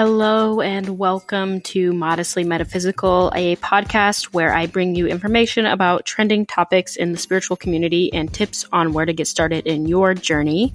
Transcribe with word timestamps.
Hello, 0.00 0.60
and 0.60 0.96
welcome 0.96 1.60
to 1.62 1.92
Modestly 1.92 2.44
Metaphysical, 2.44 3.32
a 3.34 3.56
podcast 3.56 4.26
where 4.26 4.54
I 4.54 4.66
bring 4.66 4.94
you 4.94 5.08
information 5.08 5.66
about 5.66 6.04
trending 6.04 6.46
topics 6.46 6.94
in 6.94 7.10
the 7.10 7.18
spiritual 7.18 7.56
community 7.56 8.12
and 8.12 8.32
tips 8.32 8.64
on 8.70 8.92
where 8.92 9.06
to 9.06 9.12
get 9.12 9.26
started 9.26 9.66
in 9.66 9.86
your 9.86 10.14
journey. 10.14 10.72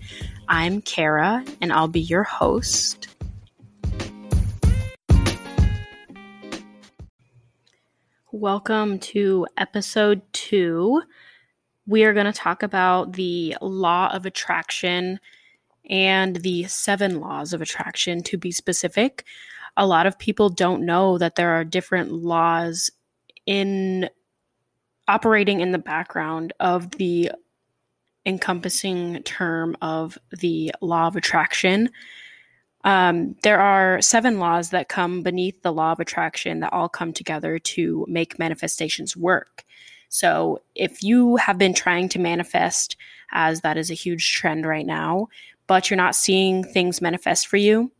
I'm 0.49 0.81
Kara, 0.81 1.45
and 1.61 1.71
I'll 1.71 1.87
be 1.87 2.01
your 2.01 2.23
host. 2.23 3.07
Welcome 8.33 8.99
to 8.99 9.47
episode 9.55 10.21
two. 10.33 11.01
We 11.87 12.03
are 12.03 12.13
going 12.13 12.25
to 12.25 12.33
talk 12.33 12.61
about 12.61 13.13
the 13.13 13.55
law 13.61 14.09
of 14.11 14.25
attraction 14.25 15.21
and 15.89 16.37
the 16.37 16.63
seven 16.65 17.19
laws 17.19 17.53
of 17.53 17.61
attraction 17.61 18.23
to 18.23 18.37
be 18.37 18.51
specific. 18.51 19.25
A 19.75 19.87
lot 19.87 20.05
of 20.05 20.19
people 20.19 20.49
don't 20.49 20.85
know 20.85 21.17
that 21.17 21.35
there 21.35 21.49
are 21.49 21.63
different 21.63 22.11
laws 22.11 22.91
in 23.45 24.09
operating 25.07 25.59
in 25.59 25.71
the 25.71 25.79
background 25.79 26.53
of 26.59 26.91
the 26.91 27.31
encompassing 28.25 29.21
term 29.23 29.75
of 29.81 30.17
the 30.39 30.71
law 30.81 31.07
of 31.07 31.15
attraction. 31.15 31.89
Um, 32.85 33.35
there 33.43 33.59
are 33.59 34.01
seven 34.01 34.39
laws 34.39 34.69
that 34.69 34.89
come 34.89 35.23
beneath 35.23 35.61
the 35.61 35.73
law 35.73 35.93
of 35.93 35.99
attraction 35.99 36.59
that 36.61 36.73
all 36.73 36.89
come 36.89 37.13
together 37.13 37.59
to 37.59 38.05
make 38.07 38.39
manifestations 38.39 39.15
work. 39.15 39.63
So, 40.09 40.61
if 40.75 41.01
you 41.01 41.37
have 41.37 41.57
been 41.57 41.73
trying 41.73 42.07
to 42.09 42.19
manifest, 42.19 42.97
as 43.31 43.61
that 43.61 43.77
is 43.77 43.89
a 43.89 43.95
huge 43.95 44.33
trend 44.33 44.65
right 44.65 44.85
now, 44.85 45.27
but 45.67 45.89
you're 45.89 45.97
not 45.97 46.15
seeing 46.15 46.63
things 46.63 47.01
manifest 47.01 47.47
for 47.47 47.57
you, 47.57 47.91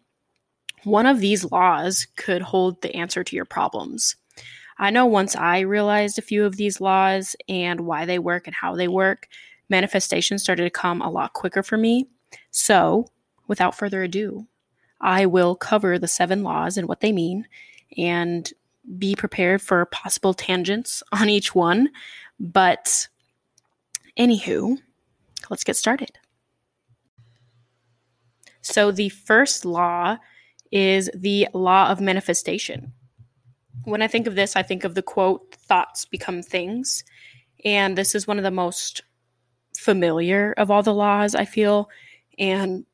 one 0.83 1.05
of 1.05 1.19
these 1.19 1.49
laws 1.49 2.07
could 2.15 2.41
hold 2.41 2.81
the 2.81 2.95
answer 2.95 3.23
to 3.23 3.35
your 3.35 3.45
problems. 3.45 4.15
I 4.77 4.89
know 4.89 5.05
once 5.05 5.35
I 5.35 5.59
realized 5.59 6.17
a 6.17 6.23
few 6.23 6.45
of 6.45 6.57
these 6.57 6.81
laws 6.81 7.35
and 7.47 7.81
why 7.81 8.05
they 8.05 8.19
work 8.19 8.47
and 8.47 8.55
how 8.55 8.75
they 8.75 8.87
work, 8.87 9.27
manifestation 9.69 10.39
started 10.39 10.63
to 10.63 10.69
come 10.69 11.01
a 11.01 11.09
lot 11.09 11.33
quicker 11.33 11.63
for 11.63 11.77
me. 11.77 12.07
So, 12.51 13.07
without 13.47 13.75
further 13.75 14.03
ado, 14.03 14.47
I 14.99 15.25
will 15.25 15.55
cover 15.55 15.99
the 15.99 16.07
seven 16.07 16.43
laws 16.43 16.77
and 16.77 16.87
what 16.87 17.01
they 17.01 17.11
mean 17.11 17.47
and 17.97 18.51
be 18.97 19.15
prepared 19.15 19.61
for 19.61 19.85
possible 19.85 20.33
tangents 20.33 21.03
on 21.11 21.29
each 21.29 21.53
one. 21.53 21.89
But, 22.39 23.07
anywho, 24.17 24.77
let's 25.49 25.63
get 25.63 25.75
started. 25.75 26.17
So, 28.63 28.91
the 28.91 29.09
first 29.09 29.65
law 29.65 30.17
is 30.71 31.09
the 31.13 31.47
law 31.53 31.89
of 31.89 32.01
manifestation. 32.01 32.93
When 33.83 34.01
I 34.01 34.07
think 34.07 34.25
of 34.25 34.35
this, 34.35 34.55
I 34.55 34.63
think 34.63 34.85
of 34.85 34.95
the 34.95 35.03
quote, 35.03 35.53
thoughts 35.55 36.05
become 36.05 36.41
things. 36.41 37.03
And 37.65 37.97
this 37.97 38.15
is 38.15 38.25
one 38.25 38.37
of 38.37 38.43
the 38.43 38.51
most 38.51 39.03
familiar 39.77 40.53
of 40.57 40.71
all 40.71 40.81
the 40.81 40.93
laws, 40.93 41.35
I 41.35 41.45
feel. 41.45 41.89
And 42.39 42.85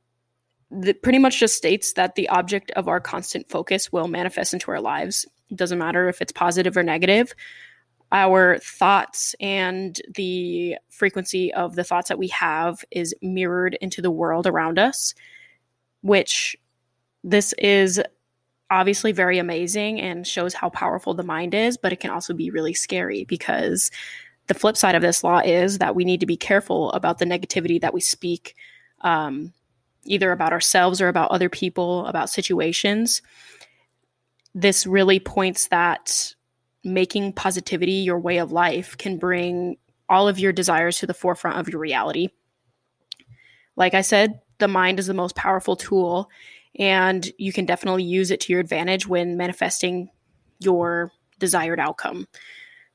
that 0.72 1.04
pretty 1.04 1.20
much 1.20 1.40
just 1.40 1.56
states 1.56 1.94
that 1.94 2.16
the 2.16 2.30
object 2.30 2.72
of 2.72 2.88
our 2.88 3.00
constant 3.00 3.50
focus 3.50 3.92
will 3.92 4.08
manifest 4.08 4.54
into 4.54 4.72
our 4.72 4.82
lives. 4.82 5.26
It 5.50 5.58
doesn't 5.58 5.80
matter 5.80 6.10
if 6.10 6.22
it's 6.22 6.32
positive 6.32 6.76
or 6.76 6.84
negative. 6.84 7.34
Our 8.12 8.58
thoughts 8.58 9.36
and 9.40 10.00
the 10.16 10.78
frequency 10.90 11.54
of 11.54 11.76
the 11.76 11.84
thoughts 11.84 12.10
that 12.10 12.20
we 12.20 12.28
have 12.30 12.84
is 12.90 13.14
mirrored 13.22 13.78
into 13.82 14.02
the 14.02 14.12
world 14.12 14.48
around 14.48 14.80
us 14.80 15.14
which 16.02 16.58
this 17.24 17.54
is 17.58 18.02
obviously 18.72 19.12
very 19.12 19.40
amazing 19.40 20.00
and 20.00 20.28
shows 20.28 20.54
how 20.54 20.70
powerful 20.70 21.14
the 21.14 21.24
mind 21.24 21.54
is, 21.54 21.78
but 21.78 21.92
it 21.92 22.00
can 22.00 22.12
also 22.12 22.34
be 22.34 22.52
really 22.52 22.74
scary 22.74 23.26
because 23.26 23.90
the 24.48 24.54
flip 24.54 24.78
side 24.78 24.96
of 24.96 25.02
this 25.02 25.24
law 25.24 25.40
is 25.40 25.80
that 25.80 25.96
we 25.96 26.06
need 26.06 26.20
to 26.20 26.26
be 26.26 26.38
careful 26.38 26.92
about 26.92 27.18
the 27.18 27.26
negativity 27.26 27.80
that 27.82 27.94
we 27.94 28.02
speak, 28.02 28.56
um, 29.02 29.54
either 30.06 30.32
about 30.32 30.54
ourselves 30.54 31.02
or 31.02 31.08
about 31.08 31.32
other 31.32 31.50
people, 31.50 32.06
about 32.06 32.30
situations. 32.30 33.22
This 34.54 34.86
really 34.86 35.20
points 35.20 35.68
that 35.68 36.34
making 36.84 37.34
positivity 37.34 37.92
your 37.92 38.20
way 38.20 38.38
of 38.38 38.52
life 38.52 38.98
can 38.98 39.18
bring 39.18 39.78
all 40.08 40.28
of 40.28 40.40
your 40.40 40.52
desires 40.52 40.98
to 40.98 41.08
the 41.08 41.14
forefront 41.14 41.60
of 41.60 41.70
your 41.70 41.80
reality. 41.80 42.30
Like 43.76 43.94
I 43.94 44.02
said, 44.02 44.42
the 44.60 44.68
mind 44.68 45.00
is 45.00 45.08
the 45.08 45.14
most 45.14 45.36
powerful 45.36 45.76
tool 45.76 46.30
and 46.78 47.32
you 47.38 47.52
can 47.52 47.66
definitely 47.66 48.04
use 48.04 48.32
it 48.32 48.40
to 48.42 48.54
your 48.54 48.60
advantage 48.60 49.08
when 49.08 49.38
manifesting 49.38 50.10
your 50.60 51.12
desired 51.40 51.80
outcome. 51.80 52.28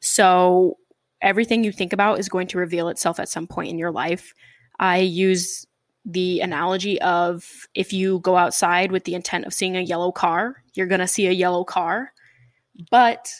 So, 0.00 0.78
everything 1.22 1.64
you 1.64 1.72
think 1.72 1.92
about 1.92 2.18
is 2.18 2.28
going 2.28 2.46
to 2.48 2.58
reveal 2.58 2.88
itself 2.88 3.18
at 3.18 3.28
some 3.28 3.46
point 3.46 3.70
in 3.70 3.78
your 3.78 3.90
life. 3.90 4.34
I 4.78 4.98
use 4.98 5.66
the 6.04 6.40
analogy 6.40 7.00
of 7.00 7.66
if 7.74 7.92
you 7.92 8.18
go 8.20 8.36
outside 8.36 8.92
with 8.92 9.04
the 9.04 9.14
intent 9.14 9.46
of 9.46 9.54
seeing 9.54 9.76
a 9.76 9.80
yellow 9.80 10.12
car, 10.12 10.62
you're 10.74 10.86
going 10.86 11.00
to 11.00 11.06
see 11.06 11.26
a 11.26 11.32
yellow 11.32 11.64
car. 11.64 12.12
But 12.90 13.32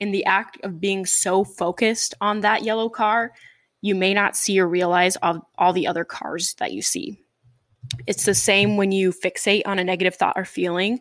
in 0.00 0.10
the 0.10 0.24
act 0.24 0.58
of 0.64 0.80
being 0.80 1.06
so 1.06 1.44
focused 1.44 2.14
on 2.20 2.40
that 2.40 2.64
yellow 2.64 2.88
car, 2.88 3.32
you 3.80 3.94
may 3.94 4.12
not 4.12 4.36
see 4.36 4.58
or 4.58 4.66
realize 4.66 5.16
all, 5.22 5.48
all 5.56 5.72
the 5.72 5.86
other 5.86 6.04
cars 6.04 6.54
that 6.54 6.72
you 6.72 6.82
see. 6.82 7.22
It's 8.06 8.24
the 8.24 8.34
same 8.34 8.76
when 8.76 8.92
you 8.92 9.12
fixate 9.12 9.62
on 9.66 9.78
a 9.78 9.84
negative 9.84 10.14
thought 10.14 10.34
or 10.36 10.44
feeling. 10.44 11.00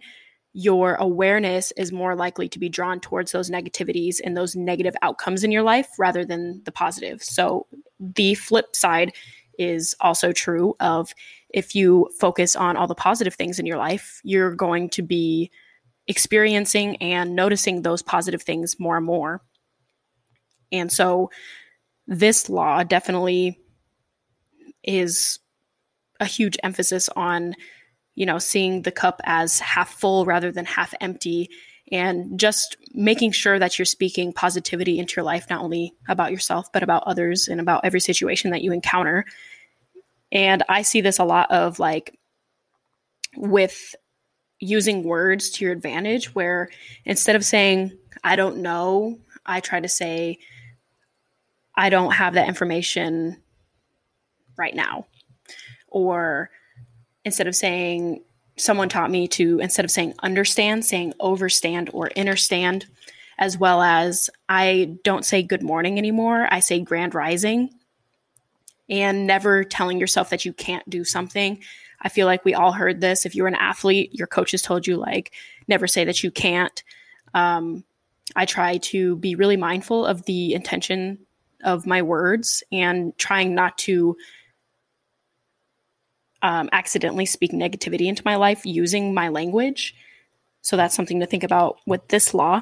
Your 0.54 0.96
awareness 0.96 1.72
is 1.78 1.92
more 1.92 2.16
likely 2.16 2.50
to 2.50 2.60
be 2.60 2.70
drawn 2.70 3.00
towards 3.00 3.32
those 3.32 3.52
negativities 3.52 4.20
and 4.24 4.36
those 4.36 4.56
negative 4.56 4.96
outcomes 5.02 5.44
in 5.44 5.52
your 5.52 5.62
life 5.62 5.88
rather 6.00 6.26
than 6.26 6.62
the 6.66 6.72
positive. 6.72 7.24
So, 7.24 7.68
the 8.00 8.34
flip 8.34 8.76
side 8.76 9.14
is 9.60 9.94
also 10.00 10.32
true 10.32 10.76
of 10.80 11.14
if 11.50 11.76
you 11.76 12.10
focus 12.20 12.56
on 12.56 12.78
all 12.78 12.88
the 12.88 12.96
positive 12.96 13.36
things 13.36 13.60
in 13.60 13.66
your 13.66 13.78
life, 13.78 14.22
you're 14.24 14.56
going 14.56 14.90
to 14.92 15.02
be 15.02 15.52
experiencing 16.08 16.96
and 16.98 17.36
noticing 17.36 17.82
those 17.82 18.02
positive 18.02 18.42
things 18.42 18.80
more 18.80 18.98
and 18.98 19.06
more. 19.06 19.42
And 20.72 20.92
so, 20.92 21.30
this 22.08 22.50
law 22.50 22.84
definitely 22.84 23.60
is 24.84 25.40
a 26.20 26.26
huge 26.26 26.58
emphasis 26.64 27.10
on 27.16 27.56
you 28.16 28.26
know 28.26 28.38
seeing 28.38 28.82
the 28.82 28.92
cup 28.92 29.22
as 29.24 29.60
half 29.60 29.94
full 29.94 30.26
rather 30.26 30.52
than 30.52 30.66
half 30.66 30.94
empty 31.00 31.50
and 31.92 32.40
just 32.40 32.78
making 32.94 33.32
sure 33.32 33.58
that 33.58 33.80
you're 33.80 33.86
speaking 33.86 34.32
positivity 34.32 35.00
into 35.00 35.16
your 35.16 35.24
life 35.24 35.50
not 35.50 35.62
only 35.62 35.94
about 36.08 36.32
yourself 36.32 36.72
but 36.72 36.84
about 36.84 37.04
others 37.06 37.48
and 37.48 37.60
about 37.60 37.84
every 37.84 38.00
situation 38.00 38.52
that 38.52 38.62
you 38.62 38.72
encounter. 38.72 39.26
And 40.32 40.64
i 40.70 40.82
see 40.82 41.02
this 41.02 41.20
a 41.20 41.24
lot 41.24 41.50
of 41.52 41.80
like 41.80 42.20
with 43.36 43.96
using 44.60 45.04
words 45.04 45.50
to 45.52 45.66
your 45.66 45.74
advantage 45.74 46.36
where 46.36 46.70
instead 47.06 47.36
of 47.36 47.46
saying 47.46 47.98
i 48.24 48.36
don't 48.36 48.58
know 48.58 49.18
i 49.46 49.60
try 49.60 49.80
to 49.80 49.88
say 49.88 50.38
i 51.76 51.90
don't 51.90 52.12
have 52.12 52.34
that 52.34 52.48
information 52.48 53.38
right 54.58 54.76
now 54.76 55.06
or 55.92 56.50
instead 57.26 57.48
of 57.48 57.56
saying 57.56 58.22
someone 58.58 58.90
taught 58.90 59.12
me 59.12 59.28
to 59.28 59.60
instead 59.60 59.86
of 59.86 59.92
saying 59.92 60.14
understand 60.22 60.84
saying 60.86 61.14
overstand 61.20 61.90
or 61.94 62.10
understand 62.18 62.86
as 63.38 63.58
well 63.58 63.82
as 63.82 64.30
i 64.50 64.98
don't 65.04 65.26
say 65.26 65.42
good 65.42 65.64
morning 65.64 65.98
anymore 65.98 66.48
i 66.52 66.60
say 66.60 66.80
grand 66.80 67.16
rising. 67.16 67.70
And 68.92 69.28
never 69.28 69.64
telling 69.64 70.00
yourself 70.00 70.32
that 70.32 70.46
you 70.46 70.52
can't 70.52 70.90
do 70.90 71.04
something. 71.04 71.62
I 72.02 72.10
feel 72.10 72.26
like 72.26 72.44
we 72.44 72.56
all 72.56 72.72
heard 72.72 73.02
this. 73.02 73.24
If 73.24 73.36
you're 73.36 73.48
an 73.48 73.54
athlete 73.54 74.16
your 74.16 74.26
coaches 74.26 74.64
told 74.64 74.88
you 74.88 74.98
like 74.98 75.32
never 75.68 75.86
say 75.86 76.06
that 76.06 76.24
you 76.24 76.32
can't. 76.32 76.84
Um, 77.36 77.84
i 78.36 78.46
try 78.46 78.78
to 78.78 79.16
be 79.18 79.36
really 79.36 79.58
mindful 79.58 80.06
of 80.06 80.26
the 80.26 80.54
intention 80.54 81.20
of 81.64 81.86
my 81.86 82.02
words 82.02 82.64
and 82.72 83.16
trying 83.18 83.54
not 83.54 83.78
to 83.80 84.18
um, 86.42 86.70
accidentally 86.72 87.26
speak 87.26 87.52
negativity 87.52 88.08
into 88.08 88.22
my 88.26 88.36
life 88.36 88.66
using 88.66 89.14
my 89.14 89.30
language. 89.30 89.96
So 90.62 90.78
that's 90.78 90.96
something 90.96 91.20
to 91.20 91.26
think 91.26 91.44
about 91.44 91.78
with 91.86 92.08
this 92.10 92.34
law. 92.34 92.62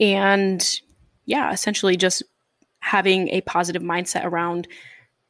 And 0.00 0.80
yeah, 1.24 1.52
essentially 1.52 1.96
just 1.96 2.22
having 2.80 3.28
a 3.28 3.40
positive 3.42 3.82
mindset 3.82 4.24
around 4.24 4.68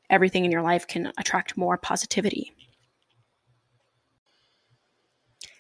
everything 0.08 0.44
in 0.44 0.50
your 0.50 0.62
life 0.62 0.86
can 0.86 1.12
attract 1.18 1.56
more 1.56 1.76
positivity. 1.76 2.52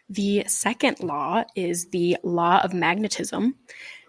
The 0.08 0.44
second 0.46 1.00
law 1.00 1.44
is 1.56 1.88
the 1.88 2.18
law 2.22 2.60
of 2.62 2.74
magnetism. 2.74 3.56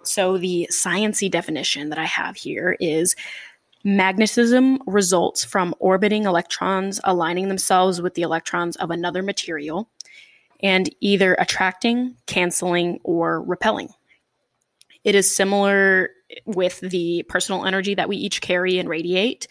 So 0.03 0.37
the 0.37 0.67
sciency 0.69 1.31
definition 1.31 1.89
that 1.89 1.97
I 1.97 2.05
have 2.05 2.35
here 2.35 2.75
is 2.79 3.15
Magnetism 3.83 4.79
results 4.87 5.43
from 5.43 5.75
orbiting 5.79 6.23
electrons 6.25 7.01
aligning 7.03 7.49
themselves 7.49 8.01
with 8.01 8.13
the 8.13 8.21
electrons 8.21 8.75
of 8.77 8.91
another 8.91 9.21
material. 9.21 9.89
and 10.63 10.89
either 11.01 11.35
attracting, 11.35 12.15
canceling, 12.25 12.99
or 13.03 13.43
repelling. 13.43 13.89
It 15.03 15.13
is 15.13 15.35
similar 15.35 16.09
with 16.45 16.79
the 16.79 17.23
personal 17.27 17.65
energy 17.65 17.93
that 17.95 18.07
we 18.07 18.15
each 18.15 18.41
carry 18.41 18.79
and 18.79 18.87
radiate. 18.87 19.47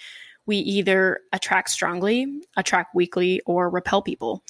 We 0.47 0.57
either 0.57 1.21
attract 1.33 1.69
strongly, 1.69 2.43
attract 2.57 2.95
weakly, 2.95 3.43
or 3.45 3.69
repel 3.69 4.01
people 4.03 4.43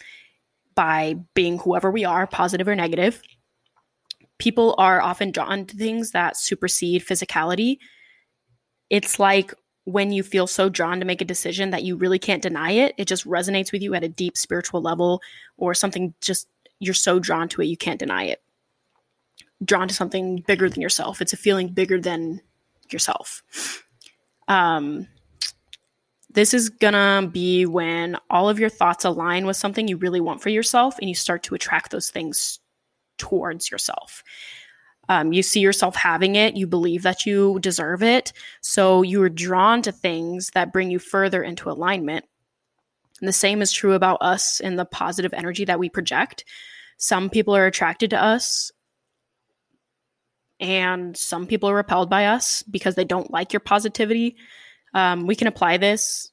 by 0.76 1.16
being 1.34 1.58
whoever 1.58 1.90
we 1.90 2.04
are, 2.04 2.26
positive 2.28 2.68
or 2.68 2.76
negative. 2.76 3.20
People 4.38 4.76
are 4.78 5.02
often 5.02 5.32
drawn 5.32 5.66
to 5.66 5.76
things 5.76 6.12
that 6.12 6.36
supersede 6.36 7.04
physicality. 7.04 7.78
It's 8.88 9.18
like 9.18 9.52
when 9.84 10.12
you 10.12 10.22
feel 10.22 10.46
so 10.46 10.68
drawn 10.68 11.00
to 11.00 11.06
make 11.06 11.20
a 11.20 11.24
decision 11.26 11.70
that 11.70 11.82
you 11.82 11.96
really 11.96 12.18
can't 12.18 12.42
deny 12.42 12.70
it, 12.72 12.94
it 12.98 13.08
just 13.08 13.26
resonates 13.26 13.72
with 13.72 13.82
you 13.82 13.94
at 13.94 14.04
a 14.04 14.08
deep 14.08 14.36
spiritual 14.36 14.80
level, 14.80 15.20
or 15.56 15.74
something 15.74 16.14
just 16.20 16.48
you're 16.78 16.94
so 16.94 17.18
drawn 17.18 17.48
to 17.48 17.62
it, 17.62 17.66
you 17.66 17.76
can't 17.76 18.00
deny 18.00 18.24
it. 18.24 18.42
Drawn 19.64 19.88
to 19.88 19.94
something 19.94 20.42
bigger 20.46 20.68
than 20.68 20.82
yourself. 20.82 21.20
It's 21.20 21.32
a 21.32 21.36
feeling 21.36 21.68
bigger 21.68 22.00
than 22.00 22.40
yourself. 22.90 23.42
Um, 24.48 25.06
this 26.30 26.54
is 26.54 26.68
gonna 26.68 27.28
be 27.30 27.66
when 27.66 28.16
all 28.30 28.48
of 28.48 28.58
your 28.58 28.68
thoughts 28.68 29.04
align 29.04 29.46
with 29.46 29.56
something 29.56 29.86
you 29.86 29.96
really 29.96 30.20
want 30.20 30.42
for 30.42 30.48
yourself 30.48 30.98
and 30.98 31.08
you 31.08 31.14
start 31.14 31.42
to 31.44 31.54
attract 31.54 31.90
those 31.90 32.10
things 32.10 32.58
towards 33.18 33.70
yourself. 33.70 34.24
Um, 35.08 35.32
you 35.32 35.42
see 35.42 35.60
yourself 35.60 35.96
having 35.96 36.36
it, 36.36 36.56
you 36.56 36.66
believe 36.66 37.02
that 37.02 37.26
you 37.26 37.58
deserve 37.60 38.02
it. 38.02 38.32
So 38.60 39.02
you 39.02 39.22
are 39.22 39.28
drawn 39.28 39.82
to 39.82 39.92
things 39.92 40.50
that 40.54 40.72
bring 40.72 40.90
you 40.90 40.98
further 40.98 41.42
into 41.42 41.70
alignment. 41.70 42.24
And 43.20 43.28
the 43.28 43.32
same 43.32 43.62
is 43.62 43.72
true 43.72 43.94
about 43.94 44.18
us 44.20 44.60
and 44.60 44.78
the 44.78 44.84
positive 44.84 45.34
energy 45.34 45.64
that 45.64 45.78
we 45.78 45.88
project. 45.88 46.44
Some 46.98 47.30
people 47.30 47.56
are 47.56 47.66
attracted 47.66 48.10
to 48.10 48.22
us, 48.22 48.70
and 50.60 51.16
some 51.16 51.46
people 51.48 51.68
are 51.68 51.74
repelled 51.74 52.08
by 52.08 52.26
us 52.26 52.62
because 52.62 52.94
they 52.94 53.04
don't 53.04 53.32
like 53.32 53.52
your 53.52 53.60
positivity. 53.60 54.36
Um, 54.94 55.26
we 55.26 55.34
can 55.34 55.48
apply 55.48 55.78
this 55.78 56.30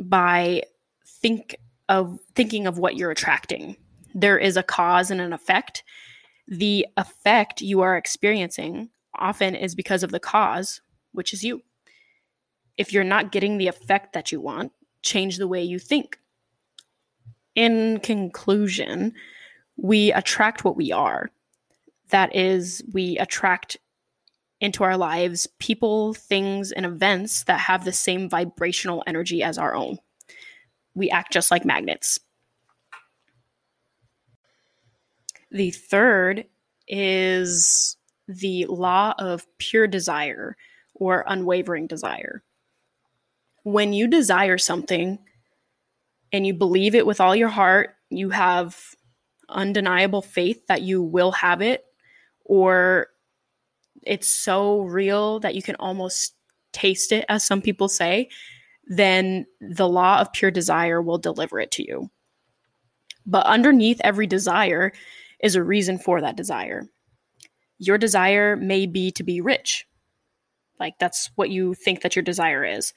by 0.00 0.62
think 1.06 1.56
of 1.88 2.18
thinking 2.34 2.66
of 2.66 2.78
what 2.78 2.96
you're 2.96 3.12
attracting. 3.12 3.76
There 4.14 4.38
is 4.38 4.56
a 4.56 4.62
cause 4.62 5.10
and 5.10 5.20
an 5.20 5.32
effect 5.32 5.84
the 6.48 6.86
effect 6.96 7.60
you 7.60 7.82
are 7.82 7.96
experiencing 7.96 8.88
often 9.18 9.54
is 9.54 9.74
because 9.74 10.02
of 10.02 10.10
the 10.10 10.20
cause, 10.20 10.80
which 11.12 11.32
is 11.32 11.44
you. 11.44 11.62
If 12.76 12.92
you're 12.92 13.04
not 13.04 13.32
getting 13.32 13.58
the 13.58 13.68
effect 13.68 14.14
that 14.14 14.32
you 14.32 14.40
want, 14.40 14.72
change 15.02 15.36
the 15.36 15.48
way 15.48 15.62
you 15.62 15.78
think. 15.78 16.18
In 17.54 18.00
conclusion, 18.00 19.12
we 19.76 20.12
attract 20.12 20.64
what 20.64 20.76
we 20.76 20.90
are. 20.90 21.30
That 22.10 22.34
is, 22.34 22.82
we 22.92 23.18
attract 23.18 23.76
into 24.60 24.84
our 24.84 24.96
lives 24.96 25.46
people, 25.58 26.14
things, 26.14 26.72
and 26.72 26.86
events 26.86 27.44
that 27.44 27.60
have 27.60 27.84
the 27.84 27.92
same 27.92 28.28
vibrational 28.28 29.04
energy 29.06 29.42
as 29.42 29.58
our 29.58 29.74
own. 29.74 29.98
We 30.94 31.10
act 31.10 31.32
just 31.32 31.50
like 31.50 31.64
magnets. 31.64 32.18
The 35.50 35.70
third 35.70 36.44
is 36.86 37.96
the 38.26 38.66
law 38.66 39.14
of 39.18 39.46
pure 39.58 39.86
desire 39.86 40.56
or 40.94 41.24
unwavering 41.26 41.86
desire. 41.86 42.42
When 43.62 43.92
you 43.92 44.08
desire 44.08 44.58
something 44.58 45.18
and 46.32 46.46
you 46.46 46.54
believe 46.54 46.94
it 46.94 47.06
with 47.06 47.20
all 47.20 47.34
your 47.34 47.48
heart, 47.48 47.94
you 48.10 48.30
have 48.30 48.78
undeniable 49.48 50.22
faith 50.22 50.66
that 50.66 50.82
you 50.82 51.02
will 51.02 51.32
have 51.32 51.62
it, 51.62 51.84
or 52.44 53.08
it's 54.02 54.28
so 54.28 54.80
real 54.82 55.40
that 55.40 55.54
you 55.54 55.62
can 55.62 55.76
almost 55.76 56.34
taste 56.72 57.12
it, 57.12 57.24
as 57.28 57.44
some 57.44 57.62
people 57.62 57.88
say, 57.88 58.28
then 58.86 59.46
the 59.60 59.88
law 59.88 60.20
of 60.20 60.32
pure 60.32 60.50
desire 60.50 61.00
will 61.00 61.18
deliver 61.18 61.58
it 61.60 61.70
to 61.72 61.86
you. 61.86 62.10
But 63.26 63.46
underneath 63.46 64.00
every 64.02 64.26
desire 64.26 64.92
is 65.40 65.54
a 65.54 65.62
reason 65.62 65.98
for 65.98 66.20
that 66.20 66.36
desire. 66.36 66.82
Your 67.78 67.98
desire 67.98 68.56
may 68.56 68.86
be 68.86 69.10
to 69.12 69.22
be 69.22 69.40
rich. 69.40 69.86
Like 70.80 70.98
that's 70.98 71.30
what 71.36 71.50
you 71.50 71.74
think 71.74 72.02
that 72.02 72.16
your 72.16 72.22
desire 72.22 72.64
is. 72.64 72.92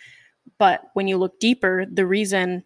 But 0.58 0.82
when 0.94 1.08
you 1.08 1.18
look 1.18 1.40
deeper, 1.40 1.86
the 1.92 2.06
reason 2.06 2.64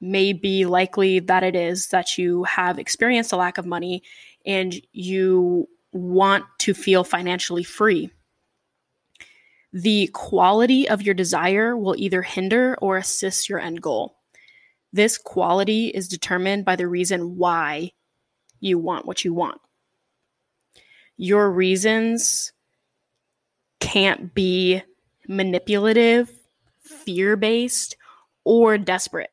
may 0.00 0.32
be 0.32 0.66
likely 0.66 1.18
that 1.20 1.42
it 1.42 1.56
is 1.56 1.88
that 1.88 2.18
you 2.18 2.44
have 2.44 2.78
experienced 2.78 3.32
a 3.32 3.36
lack 3.36 3.56
of 3.56 3.66
money 3.66 4.02
and 4.44 4.74
you 4.92 5.66
want 5.92 6.44
to 6.58 6.74
feel 6.74 7.04
financially 7.04 7.62
free. 7.62 8.10
The 9.72 10.08
quality 10.12 10.88
of 10.88 11.02
your 11.02 11.14
desire 11.14 11.76
will 11.76 11.96
either 11.96 12.22
hinder 12.22 12.76
or 12.80 12.96
assist 12.96 13.48
your 13.48 13.58
end 13.58 13.80
goal. 13.80 14.16
This 14.92 15.18
quality 15.18 15.88
is 15.88 16.06
determined 16.06 16.64
by 16.64 16.76
the 16.76 16.86
reason 16.86 17.36
why 17.36 17.92
you 18.60 18.78
want 18.78 19.06
what 19.06 19.24
you 19.24 19.34
want. 19.34 19.60
Your 21.16 21.50
reasons 21.50 22.52
can't 23.80 24.34
be 24.34 24.82
manipulative, 25.28 26.30
fear 26.80 27.36
based, 27.36 27.96
or 28.44 28.78
desperate. 28.78 29.30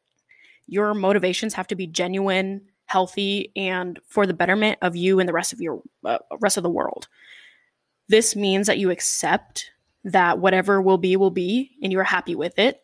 Your 0.68 0.94
motivations 0.94 1.54
have 1.54 1.68
to 1.68 1.76
be 1.76 1.88
genuine, 1.88 2.62
healthy, 2.86 3.52
and 3.56 4.00
for 4.08 4.26
the 4.26 4.34
betterment 4.34 4.78
of 4.82 4.96
you 4.96 5.20
and 5.20 5.28
the 5.28 5.34
rest 5.34 5.54
of 5.54 5.62
your 5.62 5.82
uh, 6.06 6.20
rest 6.40 6.58
of 6.58 6.64
the 6.64 6.70
world. 6.70 7.08
This 8.08 8.36
means 8.36 8.68
that 8.68 8.78
you 8.78 8.92
accept 8.92 9.72
that 10.04 10.40
whatever 10.40 10.82
will 10.82 10.98
be 10.98 11.16
will 11.16 11.32
be 11.32 11.72
and 11.82 11.92
you're 11.92 12.04
happy 12.04 12.36
with 12.36 12.58
it. 12.60 12.84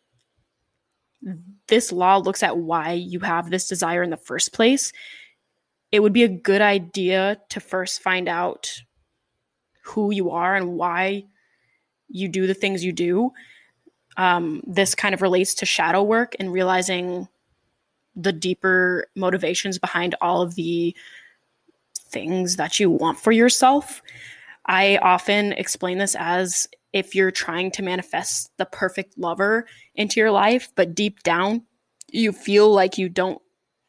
This 1.67 1.91
law 1.91 2.17
looks 2.17 2.43
at 2.43 2.57
why 2.57 2.93
you 2.93 3.19
have 3.21 3.49
this 3.49 3.67
desire 3.67 4.03
in 4.03 4.09
the 4.09 4.17
first 4.17 4.53
place 4.53 4.93
it 5.97 6.01
would 6.01 6.13
be 6.13 6.23
a 6.23 6.27
good 6.27 6.61
idea 6.61 7.41
to 7.49 7.59
first 7.59 8.03
find 8.03 8.29
out 8.29 8.71
who 9.81 10.11
you 10.11 10.29
are 10.29 10.55
and 10.55 10.73
why 10.75 11.23
you 12.07 12.27
do 12.27 12.45
the 12.45 12.53
things 12.53 12.85
you 12.85 12.91
do. 12.91 13.31
Um, 14.15 14.61
this 14.67 14.93
kind 14.93 15.15
of 15.15 15.23
relates 15.23 15.55
to 15.55 15.65
shadow 15.65 16.03
work 16.03 16.35
and 16.39 16.53
realizing 16.53 17.27
the 18.15 18.31
deeper 18.31 19.07
motivations 19.15 19.79
behind 19.79 20.13
all 20.21 20.43
of 20.43 20.53
the 20.53 20.95
things 21.97 22.57
that 22.57 22.79
you 22.79 22.91
want 22.91 23.17
for 23.17 23.31
yourself. 23.31 24.03
I 24.67 24.97
often 24.97 25.53
explain 25.53 25.97
this 25.97 26.15
as 26.19 26.67
if 26.93 27.15
you're 27.15 27.31
trying 27.31 27.71
to 27.71 27.81
manifest 27.81 28.55
the 28.57 28.67
perfect 28.67 29.17
lover 29.17 29.65
into 29.95 30.19
your 30.19 30.29
life, 30.29 30.71
but 30.75 30.93
deep 30.93 31.23
down, 31.23 31.63
you 32.11 32.31
feel 32.33 32.71
like 32.71 32.99
you 32.99 33.09
don't 33.09 33.41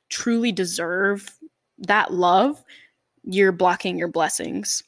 truly 0.09 0.52
deserve 0.52 1.38
that 1.80 2.12
love, 2.12 2.62
you're 3.25 3.52
blocking 3.52 3.99
your 3.99 4.08
blessings. 4.08 4.82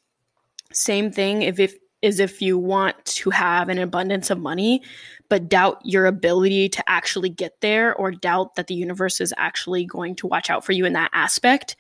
Same 0.73 1.11
thing 1.11 1.43
if, 1.43 1.59
if 1.59 1.75
is 2.03 2.19
if 2.19 2.41
you 2.41 2.57
want 2.57 3.03
to 3.05 3.31
have 3.31 3.69
an 3.69 3.79
abundance 3.79 4.31
of 4.31 4.39
money, 4.39 4.83
but 5.29 5.49
doubt 5.49 5.81
your 5.85 6.07
ability 6.07 6.69
to 6.69 6.83
actually 6.89 7.29
get 7.29 7.61
there 7.61 7.95
or 7.95 8.11
doubt 8.11 8.55
that 8.55 8.69
the 8.69 8.75
universe 8.75 9.21
is 9.21 9.35
actually 9.37 9.85
going 9.85 10.15
to 10.17 10.27
watch 10.27 10.49
out 10.49 10.65
for 10.65 10.73
you 10.73 10.87
in 10.87 10.95
that 10.95 11.11
aspect. 11.13 11.77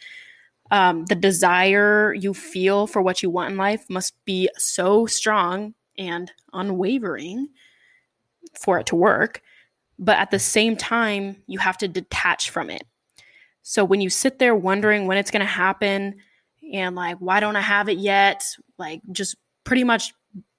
Um, 0.71 1.07
the 1.07 1.15
desire 1.15 2.15
you 2.15 2.35
feel 2.35 2.87
for 2.87 3.03
what 3.03 3.23
you 3.23 3.31
want 3.31 3.53
in 3.53 3.57
life 3.57 3.85
must 3.89 4.15
be 4.25 4.49
so 4.57 5.07
strong 5.07 5.75
and 5.99 6.31
unwavering 6.53 7.49
for 8.61 8.79
it 8.79 8.87
to 8.87 8.97
work. 8.97 9.43
But 9.99 10.19
at 10.19 10.31
the 10.31 10.39
same 10.39 10.77
time, 10.77 11.43
you 11.47 11.59
have 11.59 11.79
to 11.79 11.89
detach 11.89 12.51
from 12.51 12.71
it. 12.71 12.83
So 13.71 13.85
when 13.85 14.01
you 14.01 14.11
sit 14.11 14.41
there 14.41 14.57
wondering 14.57 15.07
when 15.07 15.17
it's 15.17 15.31
going 15.31 15.47
to 15.47 15.47
happen 15.47 16.17
and 16.73 16.97
like, 16.97 17.19
why 17.19 17.39
don't 17.39 17.55
I 17.55 17.61
have 17.61 17.89
it 17.89 17.99
yet? 17.99 18.45
Like, 18.79 19.01
just 19.13 19.37
pretty 19.63 19.85
much 19.85 20.13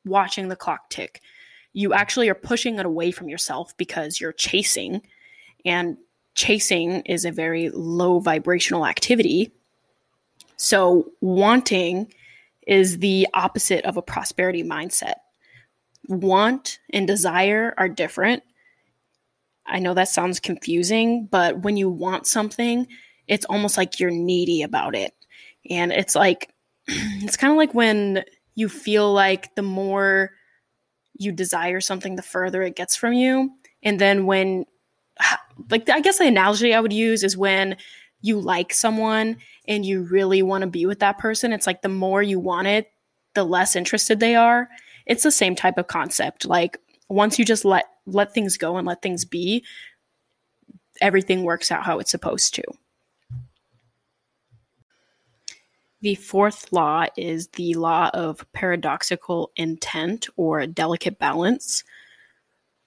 watching 0.06 0.48
the 0.48 0.56
clock 0.56 0.90
tick, 0.90 1.20
you 1.74 1.94
actually 1.94 2.30
are 2.30 2.34
pushing 2.34 2.80
it 2.80 2.86
away 2.86 3.12
from 3.12 3.28
yourself 3.28 3.76
because 3.76 4.22
you're 4.22 4.32
chasing. 4.32 5.02
And 5.66 5.98
chasing 6.36 7.02
is 7.02 7.26
a 7.26 7.34
very 7.34 7.70
low 7.72 8.20
vibrational 8.20 8.86
activity. 8.86 9.52
So 10.56 11.12
wanting 11.20 12.14
is 12.66 13.00
the 13.00 13.28
opposite 13.34 13.84
of 13.84 13.98
a 13.98 14.02
prosperity 14.02 14.64
mindset. 14.64 15.16
Want 16.08 16.80
and 16.94 17.08
desire 17.08 17.74
are 17.78 17.90
different. 17.90 18.44
I 19.66 19.80
know 19.80 19.94
that 19.94 20.10
sounds 20.10 20.40
confusing, 20.40 21.28
but 21.30 21.60
when 21.60 21.78
you 21.78 21.90
want 21.90 22.28
something, 22.28 22.88
it's 23.28 23.46
almost 23.46 23.78
like 23.78 24.00
you're 24.00 24.12
needy 24.12 24.64
about 24.64 24.96
it. 24.96 25.14
And 25.70 25.92
it's 25.92 26.16
like, 26.16 26.54
it's 26.88 27.38
kind 27.38 27.52
of 27.52 27.58
like 27.58 27.74
when 27.74 28.24
you 28.56 28.68
feel 28.68 29.14
like 29.14 29.54
the 29.56 29.62
more 29.62 30.32
you 31.18 31.32
desire 31.32 31.80
something, 31.80 32.16
the 32.16 32.22
further 32.22 32.62
it 32.64 32.76
gets 32.76 32.96
from 32.96 33.14
you. 33.14 33.52
And 33.84 34.00
then 34.00 34.26
when, 34.26 34.66
like, 35.70 35.90
I 35.90 36.02
guess 36.02 36.18
the 36.18 36.28
analogy 36.28 36.74
I 36.74 36.80
would 36.80 36.94
use 36.94 37.24
is 37.24 37.38
when 37.38 37.78
you 38.22 38.40
like 38.40 38.74
someone 38.74 39.38
and 39.68 39.86
you 39.86 40.04
really 40.04 40.42
want 40.42 40.64
to 40.64 40.70
be 40.70 40.86
with 40.86 41.00
that 41.00 41.18
person, 41.18 41.54
it's 41.54 41.68
like 41.68 41.82
the 41.82 41.90
more 41.90 42.22
you 42.22 42.40
want 42.40 42.68
it, 42.68 42.92
the 43.34 43.44
less 43.44 43.76
interested 43.76 44.20
they 44.20 44.36
are. 44.36 44.70
It's 45.06 45.24
the 45.24 45.32
same 45.32 45.56
type 45.56 45.78
of 45.78 45.88
concept. 45.88 46.46
Like 46.46 46.78
once 47.10 47.40
you 47.40 47.46
just 47.46 47.66
let 47.66 47.86
let 48.06 48.34
things 48.34 48.58
go 48.58 48.78
and 48.78 48.88
let 48.88 49.02
things 49.02 49.26
be, 49.26 49.64
everything 51.02 51.44
works 51.44 51.72
out 51.72 51.84
how 51.84 52.00
it's 52.00 52.12
supposed 52.12 52.54
to. 52.56 52.64
The 56.02 56.16
fourth 56.16 56.72
law 56.74 57.06
is 57.16 57.48
the 57.50 57.76
law 57.76 58.10
of 58.14 58.46
paradoxical 58.54 59.52
intent 59.56 60.28
or 60.36 60.66
delicate 60.66 61.20
balance. 61.20 61.84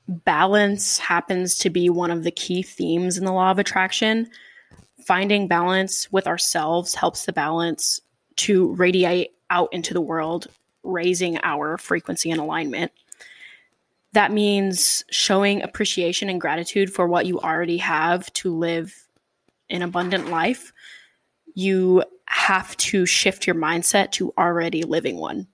Balance 0.08 0.98
happens 0.98 1.56
to 1.58 1.70
be 1.70 1.88
one 1.88 2.10
of 2.10 2.24
the 2.24 2.32
key 2.32 2.62
themes 2.62 3.16
in 3.16 3.24
the 3.24 3.32
law 3.32 3.52
of 3.52 3.60
attraction. 3.60 4.28
Finding 5.06 5.46
balance 5.46 6.10
with 6.10 6.26
ourselves 6.26 6.94
helps 6.94 7.24
the 7.24 7.32
balance 7.32 8.00
to 8.36 8.74
radiate 8.74 9.30
out 9.48 9.68
into 9.72 9.94
the 9.94 10.00
world, 10.00 10.48
raising 10.82 11.38
our 11.44 11.78
frequency 11.78 12.32
and 12.32 12.40
alignment. 12.40 12.90
That 14.14 14.30
means 14.30 15.04
showing 15.10 15.60
appreciation 15.60 16.28
and 16.28 16.40
gratitude 16.40 16.92
for 16.92 17.08
what 17.08 17.26
you 17.26 17.40
already 17.40 17.78
have 17.78 18.32
to 18.34 18.56
live 18.56 18.94
an 19.70 19.82
abundant 19.82 20.30
life. 20.30 20.72
You 21.54 22.04
have 22.26 22.76
to 22.76 23.06
shift 23.06 23.44
your 23.44 23.56
mindset 23.56 24.12
to 24.12 24.32
already 24.38 24.84
living 24.84 25.16
one. 25.16 25.48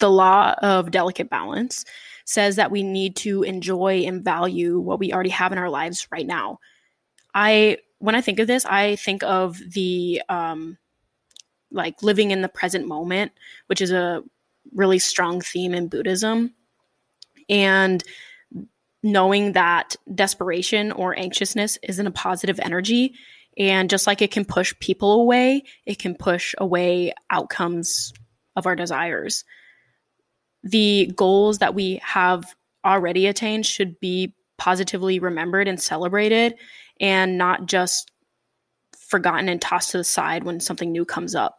The 0.00 0.10
law 0.10 0.54
of 0.62 0.90
delicate 0.90 1.30
balance 1.30 1.84
says 2.24 2.56
that 2.56 2.72
we 2.72 2.82
need 2.82 3.14
to 3.16 3.44
enjoy 3.44 4.02
and 4.04 4.24
value 4.24 4.80
what 4.80 4.98
we 4.98 5.12
already 5.12 5.30
have 5.30 5.52
in 5.52 5.58
our 5.58 5.70
lives 5.70 6.08
right 6.10 6.26
now. 6.26 6.58
I 7.34 7.78
when 7.98 8.16
I 8.16 8.20
think 8.20 8.40
of 8.40 8.48
this, 8.48 8.66
I 8.66 8.96
think 8.96 9.22
of 9.22 9.60
the 9.70 10.20
um 10.28 10.76
like 11.70 12.02
living 12.02 12.32
in 12.32 12.42
the 12.42 12.48
present 12.48 12.88
moment, 12.88 13.30
which 13.68 13.80
is 13.80 13.92
a 13.92 14.24
really 14.72 14.98
strong 14.98 15.40
theme 15.40 15.72
in 15.72 15.86
Buddhism 15.86 16.52
and 17.48 18.02
knowing 19.02 19.52
that 19.52 19.96
desperation 20.12 20.90
or 20.90 21.16
anxiousness 21.16 21.78
isn't 21.82 22.06
a 22.06 22.10
positive 22.10 22.58
energy. 22.58 23.14
And 23.58 23.90
just 23.90 24.06
like 24.06 24.22
it 24.22 24.32
can 24.32 24.44
push 24.44 24.74
people 24.80 25.20
away, 25.20 25.64
it 25.84 25.98
can 25.98 26.14
push 26.14 26.54
away 26.58 27.12
outcomes 27.30 28.12
of 28.56 28.66
our 28.66 28.74
desires. 28.74 29.44
The 30.62 31.12
goals 31.14 31.58
that 31.58 31.74
we 31.74 32.00
have 32.02 32.54
already 32.84 33.26
attained 33.26 33.66
should 33.66 34.00
be 34.00 34.34
positively 34.56 35.18
remembered 35.18 35.68
and 35.68 35.80
celebrated 35.80 36.54
and 36.98 37.36
not 37.36 37.66
just 37.66 38.10
forgotten 38.98 39.48
and 39.48 39.60
tossed 39.60 39.90
to 39.90 39.98
the 39.98 40.04
side 40.04 40.44
when 40.44 40.60
something 40.60 40.90
new 40.90 41.04
comes 41.04 41.34
up. 41.34 41.58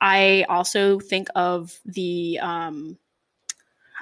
I 0.00 0.46
also 0.48 1.00
think 1.00 1.28
of 1.34 1.78
the, 1.84 2.38
um, 2.40 2.96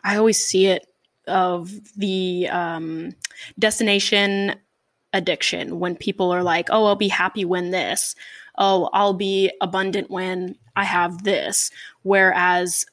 I 0.04 0.16
always 0.16 0.38
see 0.38 0.66
it 0.66 0.86
of 1.28 1.70
the 1.97 2.49
um, 2.49 3.14
destination 3.58 4.54
addiction 5.12 5.78
when 5.78 5.97
people 5.97 6.30
are 6.30 6.42
like, 6.42 6.68
oh, 6.70 6.87
I'll 6.87 6.97
be 6.97 7.08
happy 7.08 7.44
when 7.44 7.70
this. 7.70 8.14
Oh, 8.58 8.90
I'll 8.92 9.14
be 9.14 9.50
abundant 9.61 10.11
when 10.11 10.56
I 10.76 10.85
have 10.85 11.25
this. 11.25 11.70
Whereas 12.02 12.87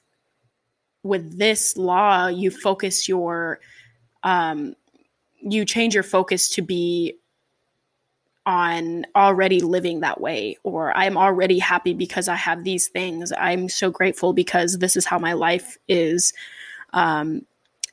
with 1.04 1.38
this 1.38 1.76
law, 1.78 2.28
you 2.28 2.52
focus 2.52 3.08
your, 3.10 3.60
um, 4.24 4.76
you 5.42 5.66
change 5.66 5.94
your 5.94 6.04
focus 6.04 6.50
to 6.50 6.62
be 6.62 7.18
on 8.46 9.06
already 9.16 9.60
living 9.60 10.02
that 10.02 10.22
way 10.22 10.56
or 10.62 10.96
i'm 10.96 11.18
already 11.18 11.58
happy 11.58 11.96
because 11.96 12.28
i 12.28 12.36
have 12.36 12.64
these 12.64 12.88
things 12.88 13.34
i'm 13.40 13.68
so 13.68 13.90
grateful 13.90 14.34
because 14.34 14.78
this 14.78 14.96
is 14.96 15.04
how 15.04 15.18
my 15.18 15.34
life 15.34 15.78
is 15.88 16.32
um, 16.94 17.42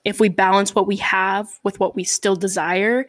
if 0.05 0.21
we 0.21 0.29
balance 0.29 0.75
what 0.75 0.87
we 0.87 0.97
have 0.97 1.49
with 1.63 1.79
what 1.81 1.95
we 1.95 2.05
still 2.05 2.37
desire, 2.37 3.07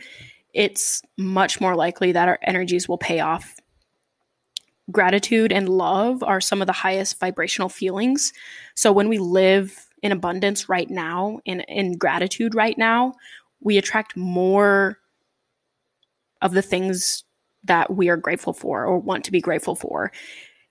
it's 0.54 1.02
much 1.18 1.60
more 1.60 1.76
likely 1.76 2.12
that 2.12 2.28
our 2.28 2.40
energies 2.44 2.88
will 2.88 2.98
pay 2.98 3.20
off. 3.20 3.56
Gratitude 4.92 5.52
and 5.52 5.70
love 5.70 6.22
are 6.24 6.42
some 6.42 6.62
of 6.62 6.68
the 6.68 6.74
highest 6.74 7.20
vibrational 7.20 7.70
feelings. 7.70 8.34
So 8.76 8.92
when 8.92 9.10
we 9.10 9.18
live 9.18 9.88
in 10.04 10.12
abundance 10.12 10.70
right 10.70 10.90
now, 10.90 11.40
in, 11.46 11.62
in 11.62 11.98
gratitude 11.98 12.54
right 12.54 12.78
now, 12.78 13.14
we 13.62 13.78
attract 13.78 14.18
more 14.18 15.00
of 16.42 16.54
the 16.54 16.62
things 16.62 17.24
that 17.64 17.96
we 17.96 18.10
are 18.10 18.18
grateful 18.18 18.54
for 18.54 18.86
or 18.86 19.00
want 19.00 19.24
to 19.24 19.32
be 19.32 19.40
grateful 19.40 19.76
for. 19.76 20.12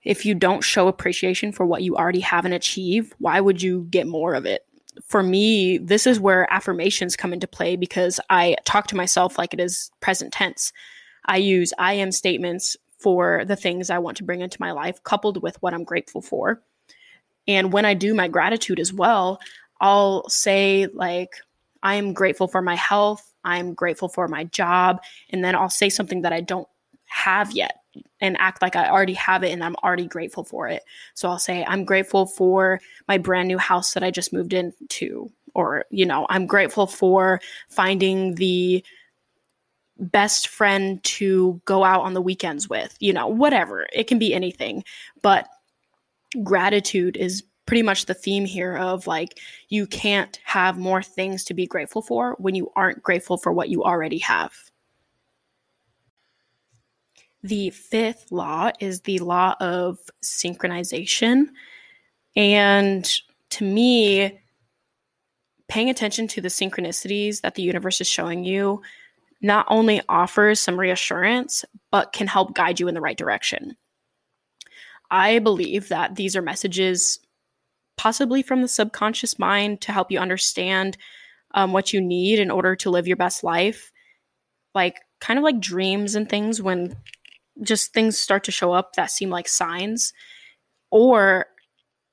If 0.03 0.25
you 0.25 0.35
don't 0.35 0.61
show 0.61 0.87
appreciation 0.87 1.51
for 1.51 1.65
what 1.65 1.81
you 1.81 1.95
already 1.95 2.19
have 2.19 2.45
and 2.45 2.53
achieve, 2.53 3.13
why 3.17 3.41
would 3.41 3.61
you 3.61 3.87
get 3.89 4.05
more 4.05 4.35
of 4.35 4.45
it? 4.45 4.65
For 5.05 5.23
me, 5.23 5.77
this 5.77 6.07
is 6.07 6.19
where 6.19 6.51
affirmations 6.51 7.15
come 7.15 7.33
into 7.33 7.47
play 7.47 7.75
because 7.75 8.19
I 8.29 8.55
talk 8.65 8.87
to 8.87 8.95
myself 8.95 9.37
like 9.37 9.53
it 9.53 9.59
is 9.59 9.91
present 10.01 10.33
tense. 10.33 10.71
I 11.25 11.37
use 11.37 11.73
I 11.77 11.93
am 11.93 12.11
statements 12.11 12.77
for 12.99 13.43
the 13.45 13.55
things 13.55 13.89
I 13.89 13.99
want 13.99 14.17
to 14.17 14.23
bring 14.23 14.41
into 14.41 14.57
my 14.59 14.71
life, 14.71 15.03
coupled 15.03 15.41
with 15.41 15.61
what 15.61 15.73
I'm 15.73 15.83
grateful 15.83 16.21
for. 16.21 16.61
And 17.47 17.73
when 17.73 17.85
I 17.85 17.93
do 17.93 18.13
my 18.13 18.27
gratitude 18.27 18.79
as 18.79 18.93
well, 18.93 19.39
I'll 19.81 20.27
say, 20.29 20.87
like, 20.93 21.31
I 21.81 21.95
am 21.95 22.13
grateful 22.13 22.47
for 22.47 22.61
my 22.61 22.75
health. 22.75 23.33
I'm 23.43 23.73
grateful 23.73 24.07
for 24.07 24.29
my 24.29 24.45
job. 24.45 25.01
And 25.29 25.43
then 25.43 25.55
I'll 25.55 25.69
say 25.69 25.89
something 25.89 26.21
that 26.21 26.31
I 26.31 26.39
don't 26.39 26.67
have 27.07 27.51
yet 27.51 27.82
and 28.21 28.37
act 28.39 28.61
like 28.61 28.75
I 28.75 28.89
already 28.89 29.13
have 29.13 29.43
it 29.43 29.51
and 29.51 29.63
I'm 29.63 29.75
already 29.83 30.07
grateful 30.07 30.43
for 30.43 30.67
it. 30.67 30.83
So 31.13 31.29
I'll 31.29 31.39
say, 31.39 31.63
I'm 31.65 31.85
grateful 31.85 32.25
for 32.25 32.79
my 33.07 33.17
brand 33.17 33.47
new 33.47 33.57
house 33.57 33.93
that 33.93 34.03
I 34.03 34.11
just 34.11 34.33
moved 34.33 34.53
into. 34.53 35.31
Or, 35.55 35.85
you 35.91 36.05
know, 36.05 36.25
I'm 36.29 36.47
grateful 36.47 36.87
for 36.87 37.39
finding 37.69 38.35
the 38.35 38.83
best 39.99 40.47
friend 40.47 41.03
to 41.03 41.61
go 41.65 41.83
out 41.83 42.01
on 42.01 42.15
the 42.15 42.21
weekends 42.21 42.67
with, 42.67 42.97
you 42.99 43.13
know, 43.13 43.27
whatever. 43.27 43.85
It 43.93 44.07
can 44.07 44.17
be 44.17 44.33
anything. 44.33 44.83
But 45.21 45.47
gratitude 46.41 47.15
is 47.15 47.43
pretty 47.65 47.83
much 47.83 48.07
the 48.07 48.13
theme 48.13 48.45
here 48.45 48.75
of 48.75 49.05
like, 49.05 49.39
you 49.69 49.85
can't 49.85 50.39
have 50.43 50.77
more 50.77 51.03
things 51.03 51.43
to 51.45 51.53
be 51.53 51.67
grateful 51.67 52.01
for 52.01 52.35
when 52.39 52.55
you 52.55 52.71
aren't 52.75 53.03
grateful 53.03 53.37
for 53.37 53.53
what 53.53 53.69
you 53.69 53.83
already 53.83 54.17
have. 54.17 54.53
The 57.43 57.71
fifth 57.71 58.31
law 58.31 58.71
is 58.79 59.01
the 59.01 59.19
law 59.19 59.55
of 59.59 59.99
synchronization. 60.23 61.47
And 62.35 63.09
to 63.51 63.65
me, 63.65 64.39
paying 65.67 65.89
attention 65.89 66.27
to 66.29 66.41
the 66.41 66.47
synchronicities 66.47 67.41
that 67.41 67.55
the 67.55 67.63
universe 67.63 67.99
is 67.99 68.07
showing 68.07 68.43
you 68.43 68.81
not 69.41 69.65
only 69.69 70.01
offers 70.07 70.59
some 70.59 70.79
reassurance, 70.79 71.65
but 71.91 72.13
can 72.13 72.27
help 72.27 72.55
guide 72.55 72.79
you 72.79 72.87
in 72.87 72.95
the 72.95 73.01
right 73.01 73.17
direction. 73.17 73.75
I 75.11 75.39
believe 75.39 75.89
that 75.89 76.15
these 76.15 76.35
are 76.35 76.41
messages, 76.41 77.19
possibly 77.97 78.41
from 78.41 78.61
the 78.61 78.67
subconscious 78.69 79.37
mind, 79.37 79.81
to 79.81 79.91
help 79.91 80.11
you 80.11 80.17
understand 80.17 80.97
um, 81.53 81.73
what 81.73 81.91
you 81.91 81.99
need 81.99 82.39
in 82.39 82.49
order 82.49 82.75
to 82.77 82.89
live 82.89 83.05
your 83.05 83.17
best 83.17 83.43
life. 83.43 83.91
Like, 84.73 85.01
kind 85.19 85.37
of 85.37 85.43
like 85.43 85.59
dreams 85.59 86.15
and 86.15 86.27
things 86.27 86.61
when 86.61 86.95
just 87.61 87.93
things 87.93 88.17
start 88.17 88.43
to 88.45 88.51
show 88.51 88.73
up 88.73 88.93
that 88.93 89.11
seem 89.11 89.29
like 89.29 89.47
signs 89.47 90.13
or 90.91 91.45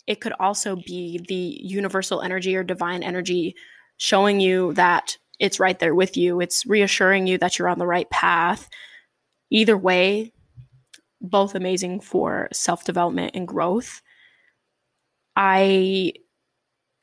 it 0.06 0.20
could 0.20 0.32
also 0.40 0.76
be 0.76 1.20
the 1.28 1.59
universal 1.62 2.20
energy 2.20 2.56
or 2.56 2.64
divine 2.64 3.02
energy 3.02 3.54
showing 3.97 4.40
you 4.40 4.73
that 4.75 5.16
it's 5.38 5.61
right 5.61 5.78
there 5.78 5.94
with 5.94 6.16
you. 6.16 6.40
It's 6.40 6.66
reassuring 6.66 7.26
you 7.26 7.38
that 7.38 7.59
you're 7.59 7.68
on 7.68 7.78
the 7.78 7.87
right 7.87 8.09
path. 8.11 8.68
Either 9.50 9.76
way 9.76 10.32
both 11.20 11.54
amazing 11.54 12.00
for 12.00 12.49
self-development 12.52 13.32
and 13.35 13.47
growth. 13.47 14.00
I 15.37 16.14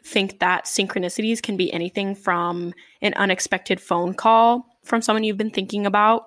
think 0.04 0.40
that 0.40 0.66
synchronicities 0.66 1.42
can 1.42 1.58
be 1.58 1.72
anything 1.72 2.16
from 2.16 2.74
an 3.02 3.14
unexpected 3.14 3.80
phone 3.80 4.14
call 4.14 4.66
from 4.84 5.02
someone 5.02 5.24
you've 5.24 5.38
been 5.38 5.52
thinking 5.52 5.86
about 5.86 6.26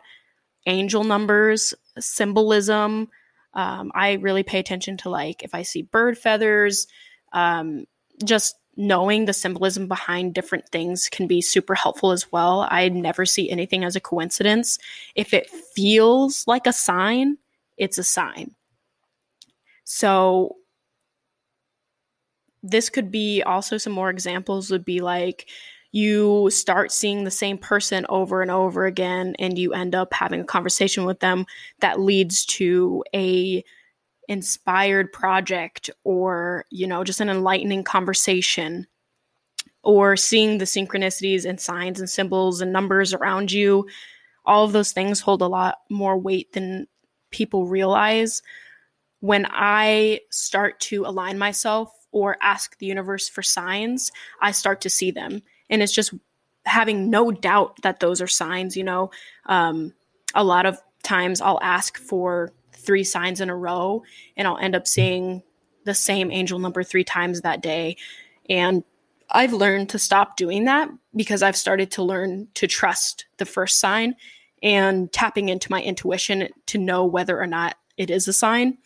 angel 0.67 1.05
numbers, 1.05 1.75
symbolism. 1.99 3.09
Um, 3.55 3.91
I 3.95 4.13
really 4.15 4.43
pay 4.43 4.59
attention 4.59 4.97
to 4.99 5.11
like 5.11 5.43
if 5.43 5.55
I 5.55 5.63
see 5.63 5.83
bird 5.83 6.17
feathers, 6.17 6.87
um, 7.33 7.87
just 8.25 8.57
knowing 8.77 9.25
the 9.25 9.33
symbolism 9.33 9.89
behind 9.89 10.35
different 10.35 10.69
things 10.69 11.09
can 11.09 11.27
be 11.27 11.41
super 11.41 11.75
helpful 11.75 12.13
as 12.13 12.31
well. 12.33 12.67
I 12.71 12.89
never 12.89 13.27
see 13.27 13.51
anything 13.51 13.85
as 13.85 13.97
a 13.97 14.01
coincidence. 14.01 14.79
If 15.15 15.35
it 15.35 15.51
feels 15.51 16.45
like 16.47 16.67
a 16.67 16.73
sign, 16.73 17.37
it's 17.77 17.99
a 17.99 18.05
sign. 18.05 18.55
So 19.85 20.57
this 22.63 22.91
could 22.91 23.11
be 23.11 23.43
also 23.43 23.77
some 23.77 23.93
more 23.93 24.11
examples 24.11 24.71
would 24.71 24.85
be 24.85 25.01
like 25.01 25.49
you 25.93 26.49
start 26.51 26.93
seeing 26.93 27.25
the 27.25 27.31
same 27.31 27.59
person 27.59 28.07
over 28.09 28.43
and 28.43 28.51
over 28.51 28.87
again 28.87 29.35
and 29.39 29.59
you 29.59 29.73
end 29.73 29.95
up 29.95 30.15
having 30.15 30.41
a 30.41 30.45
conversation 30.45 31.05
with 31.05 31.21
them 31.21 31.47
that 31.81 32.01
leads 32.01 32.45
to 32.45 33.03
a 33.15 33.65
inspired 34.29 35.13
project 35.13 35.91
or 36.05 36.65
you 36.71 36.87
know 36.87 37.03
just 37.03 37.21
an 37.21 37.29
enlightening 37.29 37.83
conversation 37.83 38.87
or 39.83 40.17
seeing 40.17 40.59
the 40.59 40.65
synchronicities 40.65 41.45
and 41.45 41.59
signs 41.59 41.99
and 41.99 42.09
symbols 42.09 42.61
and 42.61 42.73
numbers 42.73 43.15
around 43.15 43.51
you. 43.51 43.87
All 44.45 44.65
of 44.65 44.73
those 44.73 44.93
things 44.93 45.21
hold 45.21 45.43
a 45.43 45.47
lot 45.47 45.79
more 45.89 46.19
weight 46.19 46.53
than 46.53 46.87
people 47.31 47.67
realize. 47.67 48.43
When 49.21 49.47
i 49.51 50.21
start 50.31 50.81
to 50.81 51.05
align 51.05 51.39
myself 51.39 51.93
or 52.13 52.37
ask 52.41 52.79
the 52.79 52.87
universe 52.87 53.29
for 53.29 53.43
signs 53.43 54.11
i 54.41 54.51
start 54.51 54.81
to 54.81 54.91
see 54.91 55.11
them 55.11 55.43
and 55.71 55.83
it's 55.83 55.93
just 55.93 56.13
having 56.67 57.09
no 57.09 57.31
doubt 57.31 57.81
that 57.83 58.01
those 58.01 58.21
are 58.21 58.27
signs 58.27 58.77
you 58.77 58.85
know? 58.85 59.11
Um, 59.47 59.95
a 60.35 60.45
lot 60.45 60.67
of 60.67 60.79
times 61.03 61.41
i'll 61.41 61.61
ask 61.63 61.97
for 61.97 62.53
three 62.75 63.05
signs 63.05 63.41
in 63.41 63.49
a 63.49 63.57
row 63.57 64.03
and 64.37 64.47
i'll 64.47 64.59
end 64.59 64.77
up 64.77 64.87
seeing 64.87 65.43
the 65.85 65.95
same 65.95 66.31
angel 66.31 66.59
number 66.59 66.83
three 66.83 67.05
times 67.05 67.41
that 67.41 67.63
day. 67.63 67.97
And 68.49 68.85
i've 69.31 69.53
learned 69.53 69.89
to 69.91 69.99
stop 69.99 70.37
doing 70.37 70.65
that 70.65 70.91
because 71.15 71.43
i've 71.43 71.57
started 71.57 71.91
to 71.93 72.03
learn 72.03 72.49
to 72.55 72.67
trust 72.67 73.27
the 73.39 73.47
first 73.47 73.79
sign 73.79 74.15
and 74.63 75.11
tapping 75.13 75.49
into 75.49 75.71
my 75.71 75.81
intuition 75.83 76.49
to 76.67 76.79
know 76.79 77.07
whether 77.07 77.41
or 77.41 77.47
not 77.47 77.77
it 77.97 78.11
is 78.11 78.29
a 78.29 78.33
sign. 78.33 78.79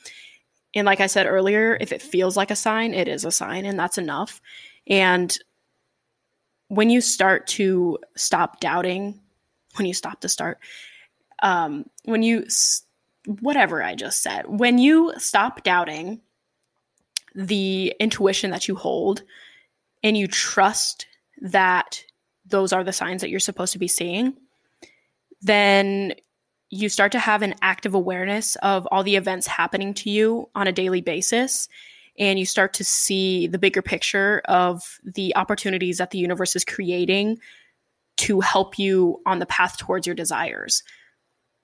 And 0.75 0.87
like 0.87 1.01
i 1.01 1.07
said 1.07 1.27
earlier 1.27 1.77
if 1.81 1.93
it 1.93 2.03
feels 2.03 2.37
like 2.37 2.51
a 2.51 2.57
sign 2.57 2.95
it 2.95 3.09
is 3.09 3.25
a 3.25 3.31
sign 3.31 3.65
and 3.65 3.79
that's 3.79 3.99
enough. 3.99 4.41
And 4.87 5.37
when 6.75 6.91
you 6.91 7.01
start 7.01 7.47
to 7.47 7.99
stop 8.17 8.61
doubting, 8.61 9.21
when 9.77 9.87
you 9.87 9.95
stop 9.95 10.21
to 10.21 10.29
start, 10.29 10.59
um, 11.43 11.87
when 12.05 12.23
you, 12.23 12.47
whatever 13.41 13.83
I 13.83 13.95
just 13.95 14.23
said, 14.23 14.47
when 14.47 14.79
you 14.79 15.13
stop 15.19 15.63
doubting 15.63 16.21
the 17.35 17.95
intuition 18.01 18.51
that 18.51 18.69
you 18.69 18.77
hold 18.77 19.23
and 20.03 20.17
you 20.17 20.27
trust 20.27 21.07
that 21.41 22.05
those 22.47 22.73
are 22.73 22.85
the 22.85 22.93
signs 22.93 23.21
that 23.21 23.31
you're 23.31 23.41
supposed 23.41 23.73
to 23.73 23.79
be 23.79 23.89
seeing, 23.89 24.37
then 25.43 26.15
you 26.71 26.89
start 26.89 27.13
to 27.13 27.19
have 27.19 27.43
an 27.43 27.55
active 27.63 27.95
awareness 27.95 28.57
of 28.57 28.87
all 28.91 29.03
the 29.03 29.17
events 29.17 29.47
happening 29.47 29.95
to 29.95 30.11
you 30.11 30.49
on 30.55 30.67
a 30.67 30.73
daily 30.73 31.01
basis 31.01 31.69
and 32.19 32.39
you 32.39 32.47
start 32.47 32.73
to 32.75 32.85
see 32.85 33.47
the 33.47 33.59
bigger 33.59 33.83
picture 33.83 34.41
of 34.45 35.01
the 35.05 35.35
opportunities 35.37 35.99
that 35.99 36.11
the 36.11 36.19
universe 36.19 36.55
is 36.55 36.65
creating 36.65 37.39
to 38.17 38.41
help 38.41 38.79
you 38.79 39.21
on 39.27 39.41
the 39.41 39.47
path 39.47 39.77
towards 39.77 40.07
your 40.07 40.15
desires. 40.15 40.83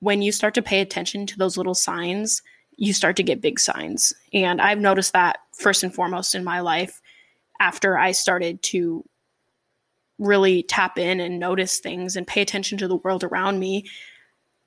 When 0.00 0.23
you 0.23 0.33
start 0.33 0.54
to 0.54 0.62
pay 0.62 0.80
attention 0.80 1.26
to 1.26 1.38
those 1.38 1.57
little 1.57 1.75
signs, 1.75 2.42
you 2.76 2.92
start 2.92 3.16
to 3.16 3.23
get 3.23 3.42
big 3.42 3.61
signs. 3.61 4.12
And 4.33 4.61
I've 4.61 4.80
noticed 4.80 5.12
that 5.12 5.38
first 5.52 5.83
and 5.83 5.95
foremost 5.95 6.35
in 6.35 6.42
my 6.42 6.61
life 6.61 7.00
after 7.61 7.97
I 7.97 8.12
started 8.12 8.62
to 8.62 9.04
really 10.19 10.62
tap 10.64 10.99
in 10.99 11.21
and 11.21 11.38
notice 11.38 11.78
things 11.78 12.16
and 12.16 12.26
pay 12.26 12.42
attention 12.42 12.78
to 12.78 12.88
the 12.88 12.97
world 12.97 13.23
around 13.23 13.61
me. 13.61 13.87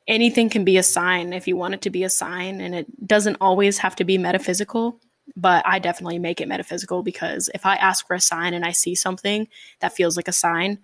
Anything 0.07 0.49
can 0.49 0.63
be 0.63 0.77
a 0.77 0.83
sign 0.83 1.33
if 1.33 1.47
you 1.47 1.57
want 1.57 1.73
it 1.73 1.81
to 1.81 1.89
be 1.89 2.03
a 2.03 2.09
sign, 2.09 2.59
and 2.61 2.75
it 2.75 3.07
doesn't 3.07 3.37
always 3.39 3.77
have 3.77 3.95
to 3.97 4.03
be 4.03 4.17
metaphysical 4.17 4.99
but 5.35 5.65
I 5.65 5.79
definitely 5.79 6.19
make 6.19 6.41
it 6.41 6.47
metaphysical 6.47 7.03
because 7.03 7.49
if 7.53 7.65
I 7.65 7.75
ask 7.75 8.05
for 8.05 8.13
a 8.13 8.21
sign 8.21 8.53
and 8.53 8.65
I 8.65 8.71
see 8.71 8.95
something 8.95 9.47
that 9.79 9.93
feels 9.93 10.15
like 10.15 10.27
a 10.27 10.33
sign, 10.33 10.79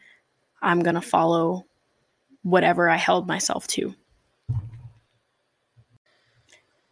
I'm 0.62 0.81
going 0.81 0.96
to 0.96 1.01
follow 1.01 1.65
whatever 2.43 2.89
I 2.89 2.98
held 2.98 3.27
myself 3.27 3.67
to. 3.67 3.93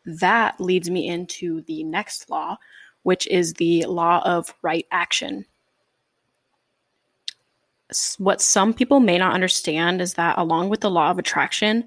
That 0.06 0.60
leads 0.60 0.90
me 0.90 1.08
into 1.08 1.62
the 1.62 1.84
next 1.84 2.30
law, 2.30 2.58
which 3.04 3.28
is 3.28 3.54
the 3.54 3.86
law 3.86 4.22
of 4.24 4.54
right 4.62 4.86
action. 4.92 5.46
What 8.18 8.42
some 8.42 8.74
people 8.74 9.00
may 9.00 9.18
not 9.18 9.34
understand 9.34 10.02
is 10.02 10.14
that, 10.16 10.38
along 10.38 10.70
with 10.70 10.82
the 10.82 10.92
law 10.92 11.10
of 11.10 11.20
attraction, 11.20 11.86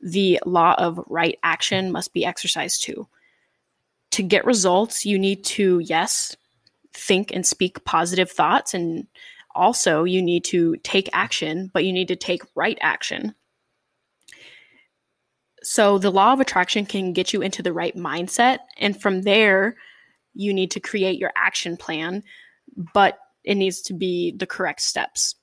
the 0.00 0.40
law 0.46 0.74
of 0.78 1.00
right 1.08 1.38
action 1.42 1.90
must 1.90 2.12
be 2.12 2.24
exercised 2.24 2.82
too 2.82 3.08
to 4.18 4.22
get 4.24 4.44
results, 4.44 5.06
you 5.06 5.16
need 5.16 5.44
to, 5.44 5.78
yes, 5.78 6.36
think 6.92 7.30
and 7.32 7.46
speak 7.46 7.84
positive 7.84 8.28
thoughts. 8.28 8.74
And 8.74 9.06
also, 9.54 10.02
you 10.02 10.20
need 10.20 10.42
to 10.46 10.74
take 10.78 11.08
action, 11.12 11.70
but 11.72 11.84
you 11.84 11.92
need 11.92 12.08
to 12.08 12.16
take 12.16 12.42
right 12.56 12.76
action. 12.80 13.32
So, 15.62 15.98
the 15.98 16.10
law 16.10 16.32
of 16.32 16.40
attraction 16.40 16.84
can 16.84 17.12
get 17.12 17.32
you 17.32 17.42
into 17.42 17.62
the 17.62 17.72
right 17.72 17.94
mindset. 17.94 18.58
And 18.76 19.00
from 19.00 19.22
there, 19.22 19.76
you 20.34 20.52
need 20.52 20.72
to 20.72 20.80
create 20.80 21.20
your 21.20 21.30
action 21.36 21.76
plan, 21.76 22.24
but 22.92 23.20
it 23.44 23.54
needs 23.54 23.82
to 23.82 23.94
be 23.94 24.34
the 24.36 24.46
correct 24.46 24.80
steps. 24.80 25.36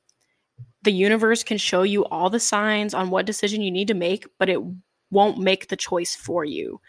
The 0.83 0.91
universe 0.91 1.43
can 1.43 1.57
show 1.57 1.83
you 1.83 2.03
all 2.03 2.29
the 2.29 2.41
signs 2.41 2.93
on 2.93 3.09
what 3.09 3.25
decision 3.25 3.61
you 3.61 3.71
need 3.71 3.87
to 3.87 3.93
make, 3.93 4.27
but 4.37 4.49
it 4.49 4.59
won't 5.11 5.37
make 5.37 5.69
the 5.69 5.77
choice 5.77 6.13
for 6.13 6.43
you 6.43 6.81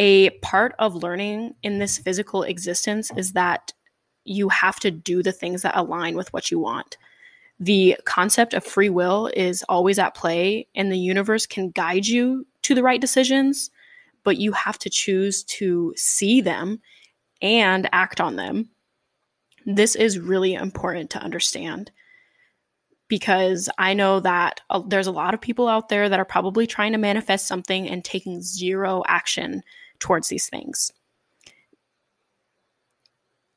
a 0.00 0.30
part 0.40 0.74
of 0.78 0.94
learning 0.94 1.54
in 1.62 1.78
this 1.78 1.98
physical 1.98 2.42
existence 2.42 3.12
is 3.18 3.34
that 3.34 3.74
you 4.24 4.48
have 4.48 4.80
to 4.80 4.90
do 4.90 5.22
the 5.22 5.30
things 5.30 5.60
that 5.60 5.76
align 5.76 6.16
with 6.16 6.32
what 6.32 6.50
you 6.50 6.58
want. 6.58 6.96
The 7.60 7.98
concept 8.06 8.54
of 8.54 8.64
free 8.64 8.88
will 8.88 9.30
is 9.36 9.62
always 9.68 9.98
at 9.98 10.14
play, 10.14 10.66
and 10.74 10.90
the 10.90 10.98
universe 10.98 11.44
can 11.44 11.68
guide 11.68 12.06
you 12.06 12.46
to 12.62 12.74
the 12.74 12.82
right 12.82 13.00
decisions, 13.00 13.70
but 14.24 14.38
you 14.38 14.52
have 14.52 14.78
to 14.78 14.88
choose 14.88 15.44
to 15.44 15.92
see 15.96 16.40
them 16.40 16.80
and 17.42 17.86
act 17.92 18.22
on 18.22 18.36
them. 18.36 18.70
This 19.66 19.94
is 19.94 20.18
really 20.18 20.54
important 20.54 21.10
to 21.10 21.22
understand 21.22 21.90
because 23.08 23.68
I 23.76 23.92
know 23.92 24.20
that 24.20 24.62
uh, 24.70 24.80
there's 24.86 25.08
a 25.08 25.12
lot 25.12 25.34
of 25.34 25.42
people 25.42 25.68
out 25.68 25.90
there 25.90 26.08
that 26.08 26.20
are 26.20 26.24
probably 26.24 26.66
trying 26.66 26.92
to 26.92 26.98
manifest 26.98 27.46
something 27.46 27.86
and 27.86 28.02
taking 28.02 28.40
zero 28.40 29.02
action 29.06 29.62
towards 30.00 30.28
these 30.28 30.48
things. 30.48 30.92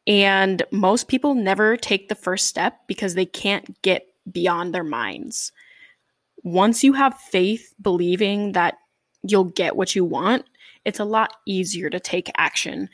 And 0.06 0.64
most 0.72 1.08
people 1.08 1.34
never 1.34 1.78
take 1.78 2.10
the 2.10 2.16
first 2.16 2.48
step 2.48 2.80
because 2.88 3.16
they 3.16 3.26
can't 3.26 3.82
get 3.82 4.06
beyond 4.32 4.74
their 4.74 4.84
minds. 4.84 5.52
Once 6.44 6.84
you 6.84 6.94
have 6.94 7.18
faith 7.18 7.74
believing 7.82 8.52
that 8.52 8.76
you'll 9.24 9.46
get 9.46 9.78
what 9.78 9.96
you 9.96 10.04
want, 10.04 10.46
it's 10.84 11.00
a 11.00 11.06
lot 11.06 11.34
easier 11.48 11.90
to 11.90 12.00
take 12.00 12.30
action 12.38 12.90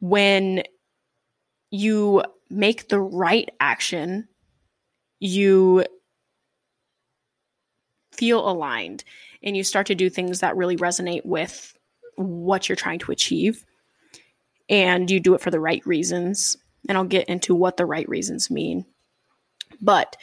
when 0.00 0.62
you 1.70 2.22
make 2.50 2.88
the 2.88 3.00
right 3.00 3.48
action, 3.60 4.28
you 5.20 5.84
feel 8.12 8.48
aligned 8.48 9.04
and 9.42 9.56
you 9.56 9.64
start 9.64 9.86
to 9.86 9.94
do 9.94 10.08
things 10.08 10.40
that 10.40 10.56
really 10.56 10.76
resonate 10.76 11.24
with 11.24 11.75
what 12.16 12.68
you're 12.68 12.76
trying 12.76 12.98
to 13.00 13.12
achieve 13.12 13.64
and 14.68 15.10
you 15.10 15.20
do 15.20 15.34
it 15.34 15.40
for 15.40 15.50
the 15.50 15.60
right 15.60 15.84
reasons. 15.86 16.56
And 16.88 16.96
I'll 16.96 17.04
get 17.04 17.28
into 17.28 17.54
what 17.54 17.76
the 17.76 17.86
right 17.86 18.08
reasons 18.08 18.50
mean. 18.50 18.84
But 19.80 20.16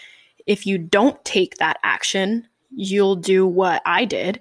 if 0.46 0.66
you 0.66 0.78
don't 0.78 1.24
take 1.24 1.56
that 1.58 1.78
action, 1.84 2.48
you'll 2.70 3.16
do 3.16 3.46
what 3.46 3.82
I 3.86 4.06
did 4.06 4.40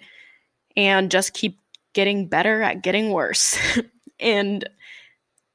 and 0.76 1.10
just 1.10 1.34
keep 1.34 1.58
getting 1.92 2.28
better 2.28 2.62
at 2.62 2.82
getting 2.82 3.10
worse. 3.10 3.58
and 4.20 4.68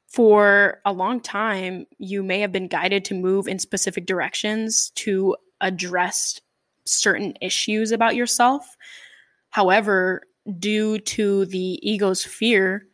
for 0.08 0.82
a 0.86 0.94
long 0.94 1.20
time, 1.20 1.86
you 1.98 2.24
may 2.24 2.40
have 2.40 2.52
been 2.52 2.68
guided 2.68 3.06
to 3.06 3.14
move 3.14 3.48
in 3.48 3.60
specific 3.60 4.06
directions 4.06 4.92
to 4.96 5.36
address 5.62 6.40
certain 6.86 7.34
issues 7.42 7.92
about 7.92 8.16
yourself. 8.16 8.78
However, 9.50 10.24
due 10.60 11.00
to 11.00 11.46
the 11.46 11.80
ego's 11.90 12.24
fear, 12.24 12.88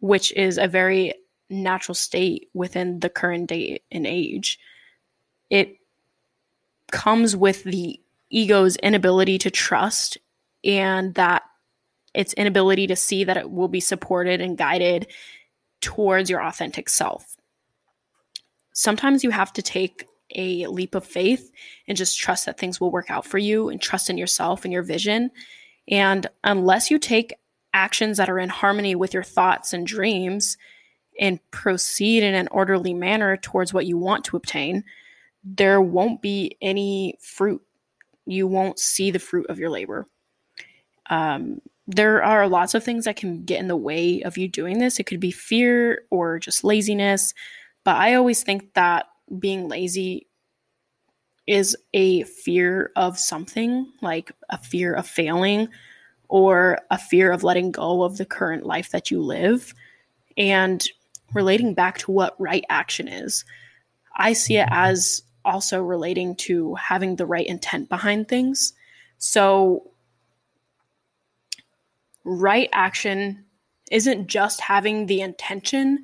which 0.00 0.32
is 0.32 0.58
a 0.58 0.66
very 0.66 1.14
natural 1.48 1.94
state 1.94 2.48
within 2.54 3.00
the 3.00 3.10
current 3.10 3.48
day 3.48 3.80
and 3.90 4.06
age, 4.06 4.58
it 5.50 5.76
comes 6.90 7.36
with 7.36 7.64
the 7.64 8.00
ego's 8.30 8.76
inability 8.76 9.38
to 9.38 9.50
trust 9.50 10.18
and 10.64 11.14
that 11.14 11.42
its 12.14 12.32
inability 12.34 12.86
to 12.86 12.96
see 12.96 13.24
that 13.24 13.36
it 13.36 13.50
will 13.50 13.68
be 13.68 13.80
supported 13.80 14.40
and 14.40 14.58
guided 14.58 15.06
towards 15.80 16.30
your 16.30 16.42
authentic 16.42 16.88
self. 16.88 17.36
Sometimes 18.72 19.24
you 19.24 19.30
have 19.30 19.52
to 19.52 19.62
take 19.62 20.06
a 20.34 20.66
leap 20.66 20.94
of 20.94 21.04
faith 21.04 21.50
and 21.88 21.96
just 21.96 22.18
trust 22.18 22.46
that 22.46 22.58
things 22.58 22.80
will 22.80 22.90
work 22.90 23.10
out 23.10 23.26
for 23.26 23.38
you 23.38 23.68
and 23.68 23.80
trust 23.80 24.10
in 24.10 24.18
yourself 24.18 24.64
and 24.64 24.72
your 24.72 24.82
vision 24.82 25.30
and 25.90 26.26
unless 26.44 26.90
you 26.90 26.98
take 26.98 27.34
actions 27.74 28.16
that 28.16 28.30
are 28.30 28.38
in 28.38 28.48
harmony 28.48 28.94
with 28.94 29.12
your 29.12 29.22
thoughts 29.22 29.72
and 29.72 29.86
dreams 29.86 30.56
and 31.18 31.40
proceed 31.50 32.22
in 32.22 32.34
an 32.34 32.48
orderly 32.48 32.94
manner 32.94 33.36
towards 33.36 33.74
what 33.74 33.86
you 33.86 33.98
want 33.98 34.24
to 34.24 34.36
obtain, 34.36 34.84
there 35.44 35.80
won't 35.80 36.22
be 36.22 36.56
any 36.62 37.16
fruit. 37.20 37.62
You 38.26 38.46
won't 38.46 38.78
see 38.78 39.10
the 39.10 39.18
fruit 39.18 39.46
of 39.48 39.58
your 39.58 39.70
labor. 39.70 40.06
Um, 41.08 41.60
there 41.86 42.22
are 42.22 42.48
lots 42.48 42.74
of 42.74 42.84
things 42.84 43.04
that 43.06 43.16
can 43.16 43.44
get 43.44 43.58
in 43.58 43.66
the 43.66 43.76
way 43.76 44.22
of 44.22 44.38
you 44.38 44.46
doing 44.46 44.78
this. 44.78 45.00
It 45.00 45.06
could 45.06 45.18
be 45.18 45.32
fear 45.32 46.02
or 46.10 46.38
just 46.38 46.62
laziness. 46.62 47.34
But 47.84 47.96
I 47.96 48.14
always 48.14 48.44
think 48.44 48.74
that 48.74 49.06
being 49.38 49.68
lazy 49.68 50.28
is 51.50 51.76
a 51.94 52.22
fear 52.22 52.92
of 52.94 53.18
something, 53.18 53.92
like 54.00 54.30
a 54.50 54.58
fear 54.58 54.94
of 54.94 55.04
failing 55.04 55.68
or 56.28 56.78
a 56.92 56.96
fear 56.96 57.32
of 57.32 57.42
letting 57.42 57.72
go 57.72 58.04
of 58.04 58.18
the 58.18 58.24
current 58.24 58.64
life 58.64 58.90
that 58.90 59.10
you 59.10 59.20
live. 59.20 59.74
And 60.36 60.86
relating 61.34 61.74
back 61.74 61.98
to 61.98 62.12
what 62.12 62.40
right 62.40 62.64
action 62.68 63.08
is, 63.08 63.44
I 64.14 64.32
see 64.32 64.58
it 64.58 64.68
as 64.70 65.24
also 65.44 65.82
relating 65.82 66.36
to 66.36 66.76
having 66.76 67.16
the 67.16 67.26
right 67.26 67.48
intent 67.48 67.88
behind 67.88 68.28
things. 68.28 68.72
So, 69.18 69.90
right 72.22 72.68
action 72.72 73.44
isn't 73.90 74.28
just 74.28 74.60
having 74.60 75.06
the 75.06 75.20
intention 75.20 75.98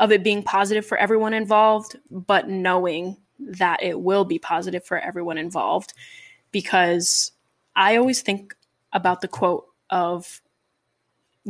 of 0.00 0.10
it 0.10 0.24
being 0.24 0.42
positive 0.42 0.84
for 0.84 0.98
everyone 0.98 1.34
involved, 1.34 1.96
but 2.10 2.48
knowing 2.48 3.16
that 3.38 3.82
it 3.82 4.00
will 4.00 4.24
be 4.24 4.38
positive 4.38 4.84
for 4.84 4.98
everyone 4.98 5.38
involved. 5.38 5.92
Because 6.50 7.32
I 7.76 7.96
always 7.96 8.22
think 8.22 8.56
about 8.92 9.20
the 9.20 9.28
quote 9.28 9.66
of 9.90 10.40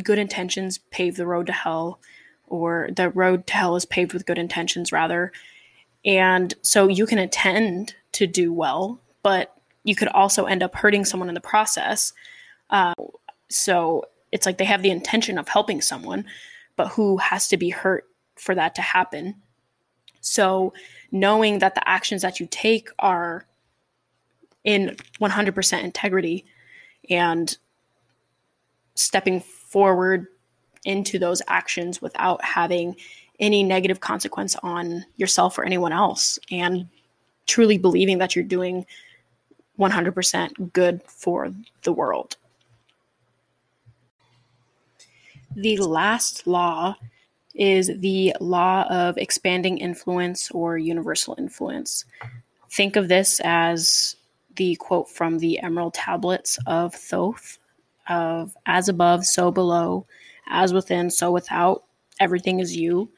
good 0.03 0.19
intentions 0.19 0.79
pave 0.91 1.17
the 1.17 1.27
road 1.27 1.47
to 1.47 1.53
hell, 1.53 2.01
or 2.47 2.89
the 2.95 3.11
road 3.11 3.47
to 3.47 3.55
hell 3.55 3.77
is 3.77 3.85
paved 3.85 4.13
with 4.13 4.27
good 4.27 4.39
intentions, 4.39 4.93
rather. 4.93 5.33
And 6.05 6.55
so 6.63 6.89
you 6.89 7.07
can 7.07 7.19
intend 7.19 7.95
to 8.13 8.27
do 8.27 8.53
well, 8.53 9.01
but 9.23 9.55
you 9.85 9.95
could 9.95 10.09
also 10.09 10.45
end 10.45 10.63
up 10.63 10.75
hurting 10.75 11.05
someone 11.05 11.29
in 11.29 11.35
the 11.35 11.41
process. 11.41 12.13
Uh, 12.71 12.95
so 13.49 14.05
it's 14.33 14.47
like 14.47 14.59
they 14.59 14.65
have 14.65 14.83
the 14.83 14.91
intention 14.91 15.39
of 15.39 15.49
helping 15.49 15.81
someone, 15.81 16.27
but 16.77 16.89
who 16.89 17.17
has 17.17 17.49
to 17.49 17.57
be 17.57 17.71
hurt 17.71 18.05
for 18.37 18.55
that 18.55 18.75
to 18.77 18.83
happen? 18.83 19.37
So 20.21 20.73
knowing 21.11 21.59
that 21.61 21.75
the 21.75 21.89
actions 21.89 22.23
that 22.23 22.41
you 22.41 22.47
take 22.51 22.89
are 22.99 23.47
in 24.65 24.97
100% 25.21 25.83
integrity 25.83 26.45
and 27.11 27.57
stepping 28.95 29.41
forward 29.41 30.27
into 30.85 31.19
those 31.19 31.41
actions 31.49 32.03
without 32.03 32.43
having 32.45 32.97
any 33.41 33.63
negative 33.63 34.01
consequence 34.01 34.57
on 34.63 35.05
yourself 35.17 35.59
or 35.59 35.65
anyone 35.65 35.93
else 35.93 36.39
and 36.51 36.89
truly 37.47 37.79
believing 37.79 38.19
that 38.19 38.35
you're 38.35 38.45
doing 38.45 38.85
100% 39.79 40.73
good 40.73 41.03
for 41.05 41.53
the 41.85 41.93
world. 41.93 42.37
The 45.55 45.79
last 45.79 46.47
law 46.47 46.97
is 47.59 47.91
the 47.99 48.35
law 48.41 48.85
of 48.89 49.19
expanding 49.19 49.79
influence 49.79 50.51
or 50.53 50.79
universal 50.79 51.35
influence. 51.37 52.05
Think 52.71 52.97
of 52.97 53.09
this 53.09 53.41
as 53.45 54.17
the 54.57 54.77
quote 54.77 55.09
from 55.09 55.39
the 55.39 55.61
Emerald 55.61 55.95
Tablets 55.95 56.59
of 56.67 56.95
Thoth 56.95 57.59
of 58.09 58.57
as 58.67 58.89
above, 58.89 59.27
so 59.27 59.51
below, 59.51 60.07
as 60.49 60.73
within, 60.73 61.11
so 61.11 61.31
without, 61.31 61.85
everything 62.21 62.61
is 62.61 62.77
you. 62.77 63.11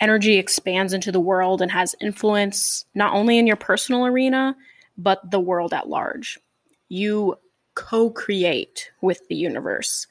Energy 0.00 0.38
expands 0.38 0.92
into 0.92 1.10
the 1.10 1.20
world 1.20 1.62
and 1.62 1.70
has 1.70 1.94
influence 2.00 2.84
not 2.94 3.12
only 3.14 3.38
in 3.38 3.46
your 3.46 3.56
personal 3.56 4.06
arena, 4.06 4.56
but 4.96 5.30
the 5.30 5.40
world 5.40 5.72
at 5.72 5.88
large. 5.88 6.38
You 6.88 7.36
co 7.74 8.10
create 8.10 8.90
with 9.00 9.26
the 9.28 9.34
universe. 9.34 10.06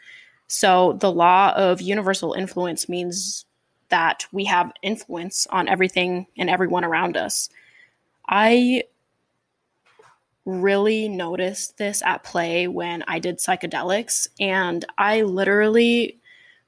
So, 0.55 0.93
the 0.99 1.11
law 1.11 1.51
of 1.55 1.81
universal 1.81 2.33
influence 2.33 2.87
means 2.87 3.45
that 3.89 4.27
we 4.31 4.45
have 4.45 4.71
influence 4.83 5.47
on 5.47 5.67
everything 5.67 6.27
and 6.37 6.47
everyone 6.47 6.83
around 6.83 7.17
us. 7.17 7.49
I 8.29 8.83
really 10.45 11.09
noticed 11.09 11.79
this 11.79 12.03
at 12.03 12.23
play 12.23 12.67
when 12.67 13.03
I 13.07 13.17
did 13.17 13.39
psychedelics, 13.39 14.27
and 14.39 14.85
I 14.99 15.23
literally 15.23 16.19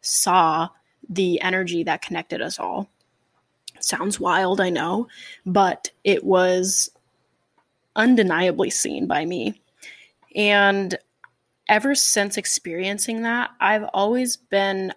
saw 0.01 0.67
the 1.07 1.39
energy 1.41 1.83
that 1.83 2.01
connected 2.01 2.41
us 2.41 2.57
all. 2.57 2.89
Sounds 3.81 4.19
wild, 4.19 4.59
I 4.59 4.71
know, 4.71 5.07
but 5.45 5.91
it 6.03 6.23
was 6.23 6.89
undeniably 7.95 8.71
seen 8.71 9.05
by 9.05 9.25
me. 9.25 9.61
And 10.35 10.97
ever 11.67 11.95
since 11.95 12.37
experiencing 12.37 13.23
that, 13.23 13.51
I've 13.59 13.85
always 13.93 14.37
been 14.37 14.93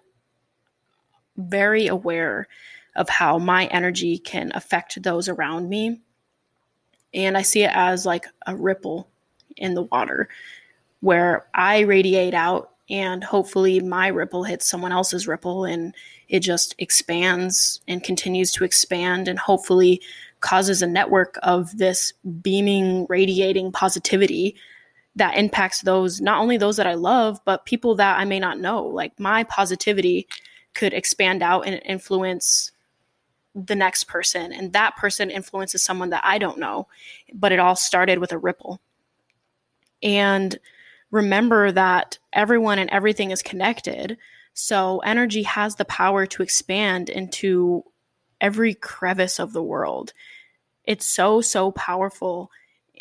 very 1.37 1.87
aware 1.87 2.47
of 2.95 3.09
how 3.09 3.37
my 3.37 3.65
energy 3.67 4.17
can 4.17 4.51
affect 4.55 5.01
those 5.01 5.29
around 5.29 5.69
me. 5.69 6.01
And 7.13 7.37
I 7.37 7.41
see 7.41 7.63
it 7.63 7.71
as 7.73 8.05
like 8.05 8.25
a 8.45 8.55
ripple 8.55 9.09
in 9.55 9.73
the 9.73 9.83
water 9.83 10.29
where 11.01 11.47
I 11.53 11.79
radiate 11.81 12.33
out 12.33 12.71
and 12.89 13.23
hopefully 13.23 13.79
my 13.79 14.07
ripple 14.07 14.43
hits 14.43 14.67
someone 14.67 14.91
else's 14.91 15.27
ripple 15.27 15.63
and 15.63 15.95
it 16.27 16.41
just 16.41 16.75
expands 16.77 17.81
and 17.87 18.03
continues 18.03 18.51
to 18.53 18.63
expand 18.63 19.27
and 19.27 19.37
hopefully 19.39 20.01
causes 20.41 20.81
a 20.81 20.87
network 20.87 21.37
of 21.43 21.77
this 21.77 22.13
beaming 22.41 23.05
radiating 23.09 23.71
positivity 23.71 24.55
that 25.19 25.37
impacts 25.37 25.81
those 25.81 26.19
not 26.19 26.41
only 26.41 26.57
those 26.57 26.77
that 26.77 26.87
I 26.87 26.95
love 26.95 27.39
but 27.45 27.65
people 27.65 27.95
that 27.95 28.19
I 28.19 28.25
may 28.25 28.39
not 28.39 28.59
know. 28.59 28.83
Like 28.85 29.19
my 29.19 29.43
positivity 29.43 30.27
could 30.73 30.93
expand 30.93 31.41
out 31.43 31.67
and 31.67 31.81
influence 31.85 32.71
the 33.55 33.75
next 33.75 34.05
person 34.05 34.53
and 34.53 34.73
that 34.73 34.95
person 34.95 35.29
influences 35.29 35.83
someone 35.83 36.11
that 36.11 36.23
I 36.23 36.37
don't 36.37 36.59
know 36.59 36.87
but 37.33 37.51
it 37.51 37.59
all 37.59 37.75
started 37.75 38.19
with 38.19 38.31
a 38.31 38.37
ripple. 38.37 38.79
And 40.01 40.57
remember 41.11 41.71
that 41.71 42.19
everyone 42.31 42.79
and 42.79 42.89
everything 42.89 43.31
is 43.31 43.41
connected 43.41 44.17
so 44.53 44.99
energy 44.99 45.43
has 45.43 45.75
the 45.75 45.85
power 45.85 46.25
to 46.27 46.43
expand 46.43 47.09
into 47.09 47.83
every 48.41 48.73
crevice 48.73 49.39
of 49.39 49.53
the 49.53 49.63
world. 49.63 50.13
It's 50.83 51.05
so 51.05 51.41
so 51.41 51.71
powerful 51.71 52.51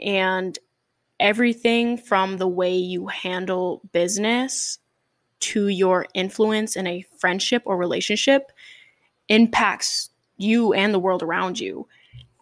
and 0.00 0.58
everything 1.20 1.96
from 1.96 2.38
the 2.38 2.48
way 2.48 2.76
you 2.76 3.06
handle 3.06 3.82
business 3.92 4.78
to 5.40 5.68
your 5.68 6.06
influence 6.14 6.76
in 6.76 6.86
a 6.86 7.04
friendship 7.18 7.62
or 7.64 7.76
relationship 7.76 8.52
impacts 9.28 10.10
you 10.36 10.72
and 10.72 10.92
the 10.94 10.98
world 10.98 11.22
around 11.22 11.58
you. 11.58 11.86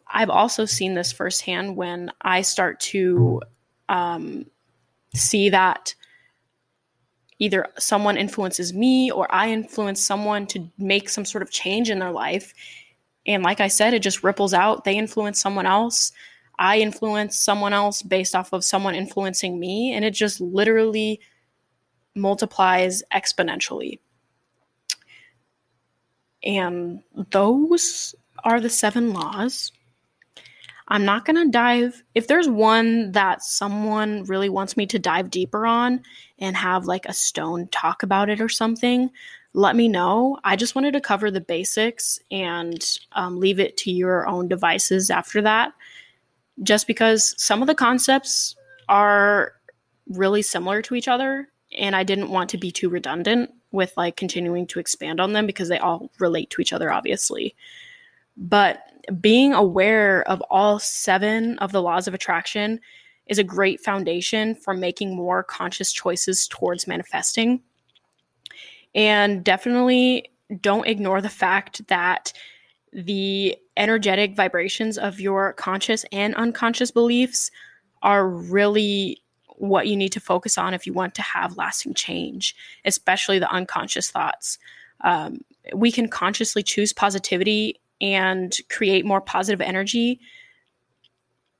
I've 0.08 0.30
also 0.30 0.64
seen 0.64 0.94
this 0.94 1.12
firsthand 1.12 1.76
when 1.76 2.10
I 2.22 2.42
start 2.42 2.80
to 2.80 3.42
um, 3.88 4.46
see 5.14 5.50
that 5.50 5.94
either 7.38 7.66
someone 7.78 8.16
influences 8.16 8.72
me 8.72 9.10
or 9.10 9.32
I 9.34 9.50
influence 9.50 10.00
someone 10.00 10.46
to 10.48 10.70
make 10.78 11.08
some 11.08 11.24
sort 11.24 11.42
of 11.42 11.50
change 11.50 11.90
in 11.90 11.98
their 11.98 12.12
life. 12.12 12.54
And 13.26 13.42
like 13.42 13.60
I 13.60 13.68
said, 13.68 13.92
it 13.92 14.02
just 14.02 14.22
ripples 14.24 14.54
out. 14.54 14.84
They 14.84 14.96
influence 14.96 15.40
someone 15.40 15.66
else. 15.66 16.12
I 16.59 16.79
influence 16.79 17.40
someone 17.40 17.73
else 17.73 18.03
based 18.03 18.35
off 18.35 18.53
of 18.53 18.64
someone 18.64 18.95
influencing 18.95 19.59
me. 19.59 19.92
And 19.92 20.05
it 20.05 20.12
just 20.12 20.40
literally 20.40 21.21
multiplies 22.14 23.03
exponentially. 23.14 23.99
And 26.45 27.01
those 27.31 28.14
are 28.45 28.61
the 28.61 28.71
seven 28.71 29.12
laws. 29.12 29.73
I'm 30.88 31.05
not 31.05 31.25
going 31.25 31.37
to 31.37 31.51
dive, 31.51 32.05
if 32.14 32.29
there's 32.29 32.49
one 32.49 33.11
that 33.12 33.42
someone 33.42 34.23
really 34.25 34.49
wants 34.49 34.77
me 34.77 34.87
to 34.87 35.01
dive 35.01 35.31
deeper 35.31 35.66
on 35.66 36.01
and 36.38 36.57
have 36.57 36.87
like 36.87 37.07
a 37.07 37.12
stone 37.12 37.66
talk 37.73 38.05
about 38.05 38.31
it 38.31 38.40
or 38.40 38.49
something, 38.49 39.11
let 39.53 39.75
me 39.75 39.88
know. 39.88 40.38
I 40.45 40.55
just 40.55 40.77
wanted 40.77 40.92
to 40.92 41.01
cover 41.01 41.31
the 41.31 41.40
basics 41.40 42.21
and 42.31 42.85
um, 43.12 43.40
leave 43.40 43.59
it 43.59 43.77
to 43.79 43.90
your 43.90 44.29
own 44.29 44.47
devices 44.47 45.11
after 45.11 45.42
that, 45.42 45.73
just 46.62 46.87
because 46.87 47.35
some 47.42 47.62
of 47.62 47.69
the 47.69 47.75
concepts 47.75 48.57
are 48.88 49.53
really 50.09 50.42
similar 50.42 50.83
to 50.83 50.95
each 50.95 51.09
other 51.09 51.49
and 51.77 51.97
I 51.97 52.03
didn't 52.03 52.31
want 52.31 52.51
to 52.51 52.59
be 52.59 52.71
too 52.71 52.88
redundant 52.88 53.51
with 53.73 53.92
like 53.97 54.16
continuing 54.16 54.66
to 54.69 54.79
expand 54.79 55.21
on 55.21 55.33
them 55.33 55.47
because 55.47 55.69
they 55.69 55.79
all 55.79 56.11
relate 56.19 56.51
to 56.51 56.62
each 56.62 56.73
other, 56.73 56.92
obviously. 56.92 57.55
But 58.37 58.83
being 59.21 59.53
aware 59.53 60.23
of 60.29 60.40
all 60.42 60.79
seven 60.79 61.59
of 61.59 61.73
the 61.73 61.83
laws 61.83 62.09
of 62.09 62.14
attraction 62.14 62.81
is 63.27 63.38
a 63.38 63.45
great 63.45 63.81
foundation 63.81 64.55
for 64.55 64.75
making 64.75 65.14
more 65.14 65.42
conscious 65.42 65.92
choices 65.92 66.47
towards 66.49 66.87
manifesting. 66.87 67.61
And 68.95 69.45
definitely 69.45 70.31
don't 70.61 70.87
ignore 70.87 71.21
the 71.21 71.29
fact 71.29 71.87
that 71.88 72.33
the 72.92 73.57
energetic 73.76 74.34
vibrations 74.34 74.98
of 74.98 75.20
your 75.20 75.52
conscious 75.54 76.04
and 76.12 76.34
unconscious 76.34 76.90
beliefs 76.90 77.50
are 78.02 78.28
really 78.28 79.22
what 79.58 79.86
you 79.86 79.96
need 79.96 80.12
to 80.12 80.20
focus 80.20 80.58
on 80.58 80.74
if 80.74 80.86
you 80.86 80.92
want 80.92 81.14
to 81.14 81.22
have 81.22 81.56
lasting 81.56 81.94
change, 81.94 82.54
especially 82.84 83.38
the 83.38 83.50
unconscious 83.50 84.10
thoughts. 84.10 84.58
Um, 85.02 85.40
we 85.74 85.90
can 85.90 86.08
consciously 86.08 86.62
choose 86.62 86.92
positivity 86.92 87.80
and 88.00 88.56
create 88.70 89.04
more 89.04 89.20
positive 89.20 89.60
energy. 89.60 90.20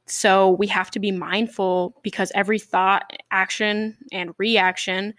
So 0.07 0.51
we 0.51 0.67
have 0.69 0.91
to 0.93 1.01
be 1.01 1.11
mindful 1.11 1.99
because 2.03 2.31
every 2.35 2.59
thought, 2.59 3.13
action, 3.31 3.97
and 4.13 4.35
reaction 4.39 5.15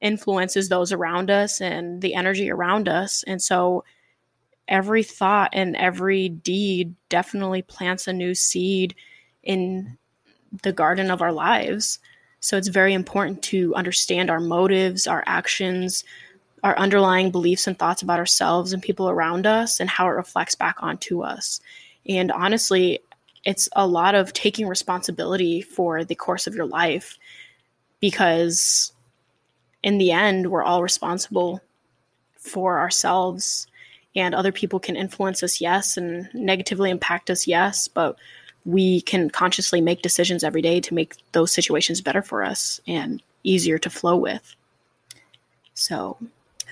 influences 0.00 0.68
those 0.68 0.92
around 0.92 1.30
us 1.30 1.60
and 1.60 2.02
the 2.02 2.14
energy 2.14 2.50
around 2.50 2.88
us. 2.88 3.24
And 3.26 3.40
so 3.40 3.84
every 4.68 5.02
thought 5.02 5.50
and 5.52 5.76
every 5.76 6.28
deed 6.28 6.94
definitely 7.08 7.62
plants 7.62 8.06
a 8.06 8.12
new 8.12 8.34
seed 8.34 8.94
in 9.42 9.96
the 10.62 10.72
garden 10.72 11.10
of 11.10 11.22
our 11.22 11.32
lives. 11.32 11.98
So 12.40 12.56
it's 12.56 12.68
very 12.68 12.94
important 12.94 13.42
to 13.44 13.74
understand 13.74 14.30
our 14.30 14.40
motives, 14.40 15.06
our 15.06 15.22
actions, 15.26 16.04
our 16.62 16.76
underlying 16.78 17.30
beliefs 17.30 17.66
and 17.66 17.78
thoughts 17.78 18.02
about 18.02 18.18
ourselves 18.18 18.72
and 18.72 18.82
people 18.82 19.08
around 19.08 19.46
us 19.46 19.80
and 19.80 19.88
how 19.88 20.06
it 20.06 20.12
reflects 20.12 20.54
back 20.54 20.76
onto 20.82 21.22
us. 21.22 21.60
And 22.08 22.32
honestly, 22.32 23.00
it's 23.44 23.68
a 23.76 23.86
lot 23.86 24.14
of 24.14 24.32
taking 24.32 24.66
responsibility 24.66 25.60
for 25.60 26.04
the 26.04 26.14
course 26.14 26.46
of 26.46 26.54
your 26.54 26.66
life 26.66 27.18
because 28.00 28.92
in 29.82 29.98
the 29.98 30.10
end, 30.10 30.50
we're 30.50 30.64
all 30.64 30.82
responsible 30.82 31.60
for 32.34 32.78
ourselves 32.78 33.68
and 34.16 34.34
other 34.34 34.50
people 34.50 34.80
can 34.80 34.96
influence 34.96 35.42
us, 35.42 35.60
yes, 35.60 35.96
and 35.96 36.28
negatively 36.34 36.90
impact 36.90 37.30
us, 37.30 37.46
yes, 37.46 37.86
but 37.86 38.16
we 38.64 39.02
can 39.02 39.30
consciously 39.30 39.80
make 39.80 40.02
decisions 40.02 40.42
every 40.42 40.62
day 40.62 40.80
to 40.80 40.94
make 40.94 41.14
those 41.32 41.52
situations 41.52 42.00
better 42.00 42.22
for 42.22 42.42
us 42.42 42.80
and 42.88 43.22
easier 43.44 43.78
to 43.78 43.90
flow 43.90 44.16
with. 44.16 44.56
So, 45.74 46.16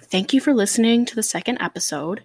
thank 0.04 0.32
you 0.32 0.40
for 0.40 0.54
listening 0.54 1.04
to 1.04 1.14
the 1.14 1.22
second 1.22 1.58
episode. 1.60 2.22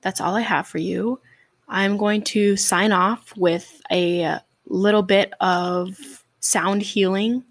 That's 0.00 0.20
all 0.20 0.34
I 0.34 0.40
have 0.40 0.66
for 0.66 0.78
you. 0.78 1.20
I'm 1.68 1.96
going 1.96 2.22
to 2.22 2.56
sign 2.56 2.92
off 2.92 3.36
with 3.36 3.80
a 3.92 4.38
little 4.66 5.02
bit 5.02 5.34
of 5.40 6.24
sound 6.40 6.82
healing 6.82 7.44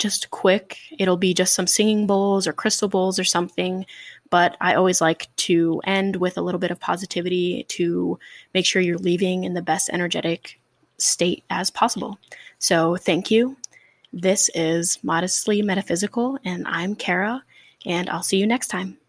just 0.00 0.30
quick. 0.30 0.78
It'll 0.98 1.16
be 1.16 1.34
just 1.34 1.54
some 1.54 1.66
singing 1.66 2.06
bowls 2.06 2.46
or 2.46 2.52
crystal 2.52 2.88
bowls 2.88 3.18
or 3.18 3.24
something. 3.24 3.86
But 4.30 4.56
I 4.60 4.74
always 4.74 5.00
like 5.00 5.28
to 5.36 5.80
end 5.84 6.16
with 6.16 6.38
a 6.38 6.42
little 6.42 6.60
bit 6.60 6.70
of 6.70 6.78
positivity 6.78 7.64
to 7.70 8.18
make 8.54 8.64
sure 8.64 8.80
you're 8.80 8.98
leaving 8.98 9.44
in 9.44 9.54
the 9.54 9.62
best 9.62 9.90
energetic 9.92 10.60
state 10.98 11.44
as 11.50 11.70
possible. 11.70 12.18
So 12.58 12.96
thank 12.96 13.30
you. 13.30 13.56
This 14.12 14.50
is 14.54 14.98
Modestly 15.02 15.62
Metaphysical, 15.62 16.38
and 16.44 16.66
I'm 16.66 16.94
Kara, 16.94 17.42
and 17.84 18.08
I'll 18.08 18.22
see 18.22 18.38
you 18.38 18.46
next 18.46 18.68
time. 18.68 18.99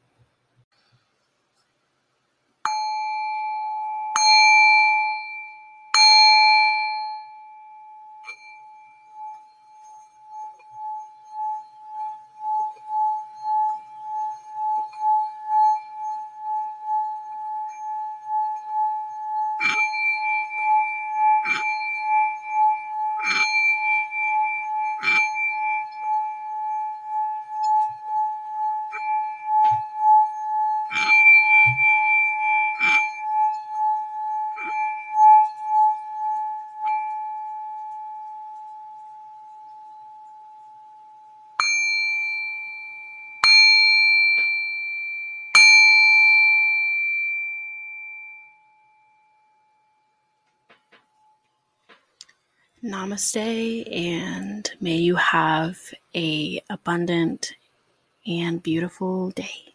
Namaste 52.91 53.89
and 53.89 54.69
may 54.81 54.97
you 54.97 55.15
have 55.15 55.79
a 56.13 56.61
abundant 56.69 57.53
and 58.27 58.61
beautiful 58.61 59.29
day. 59.29 59.70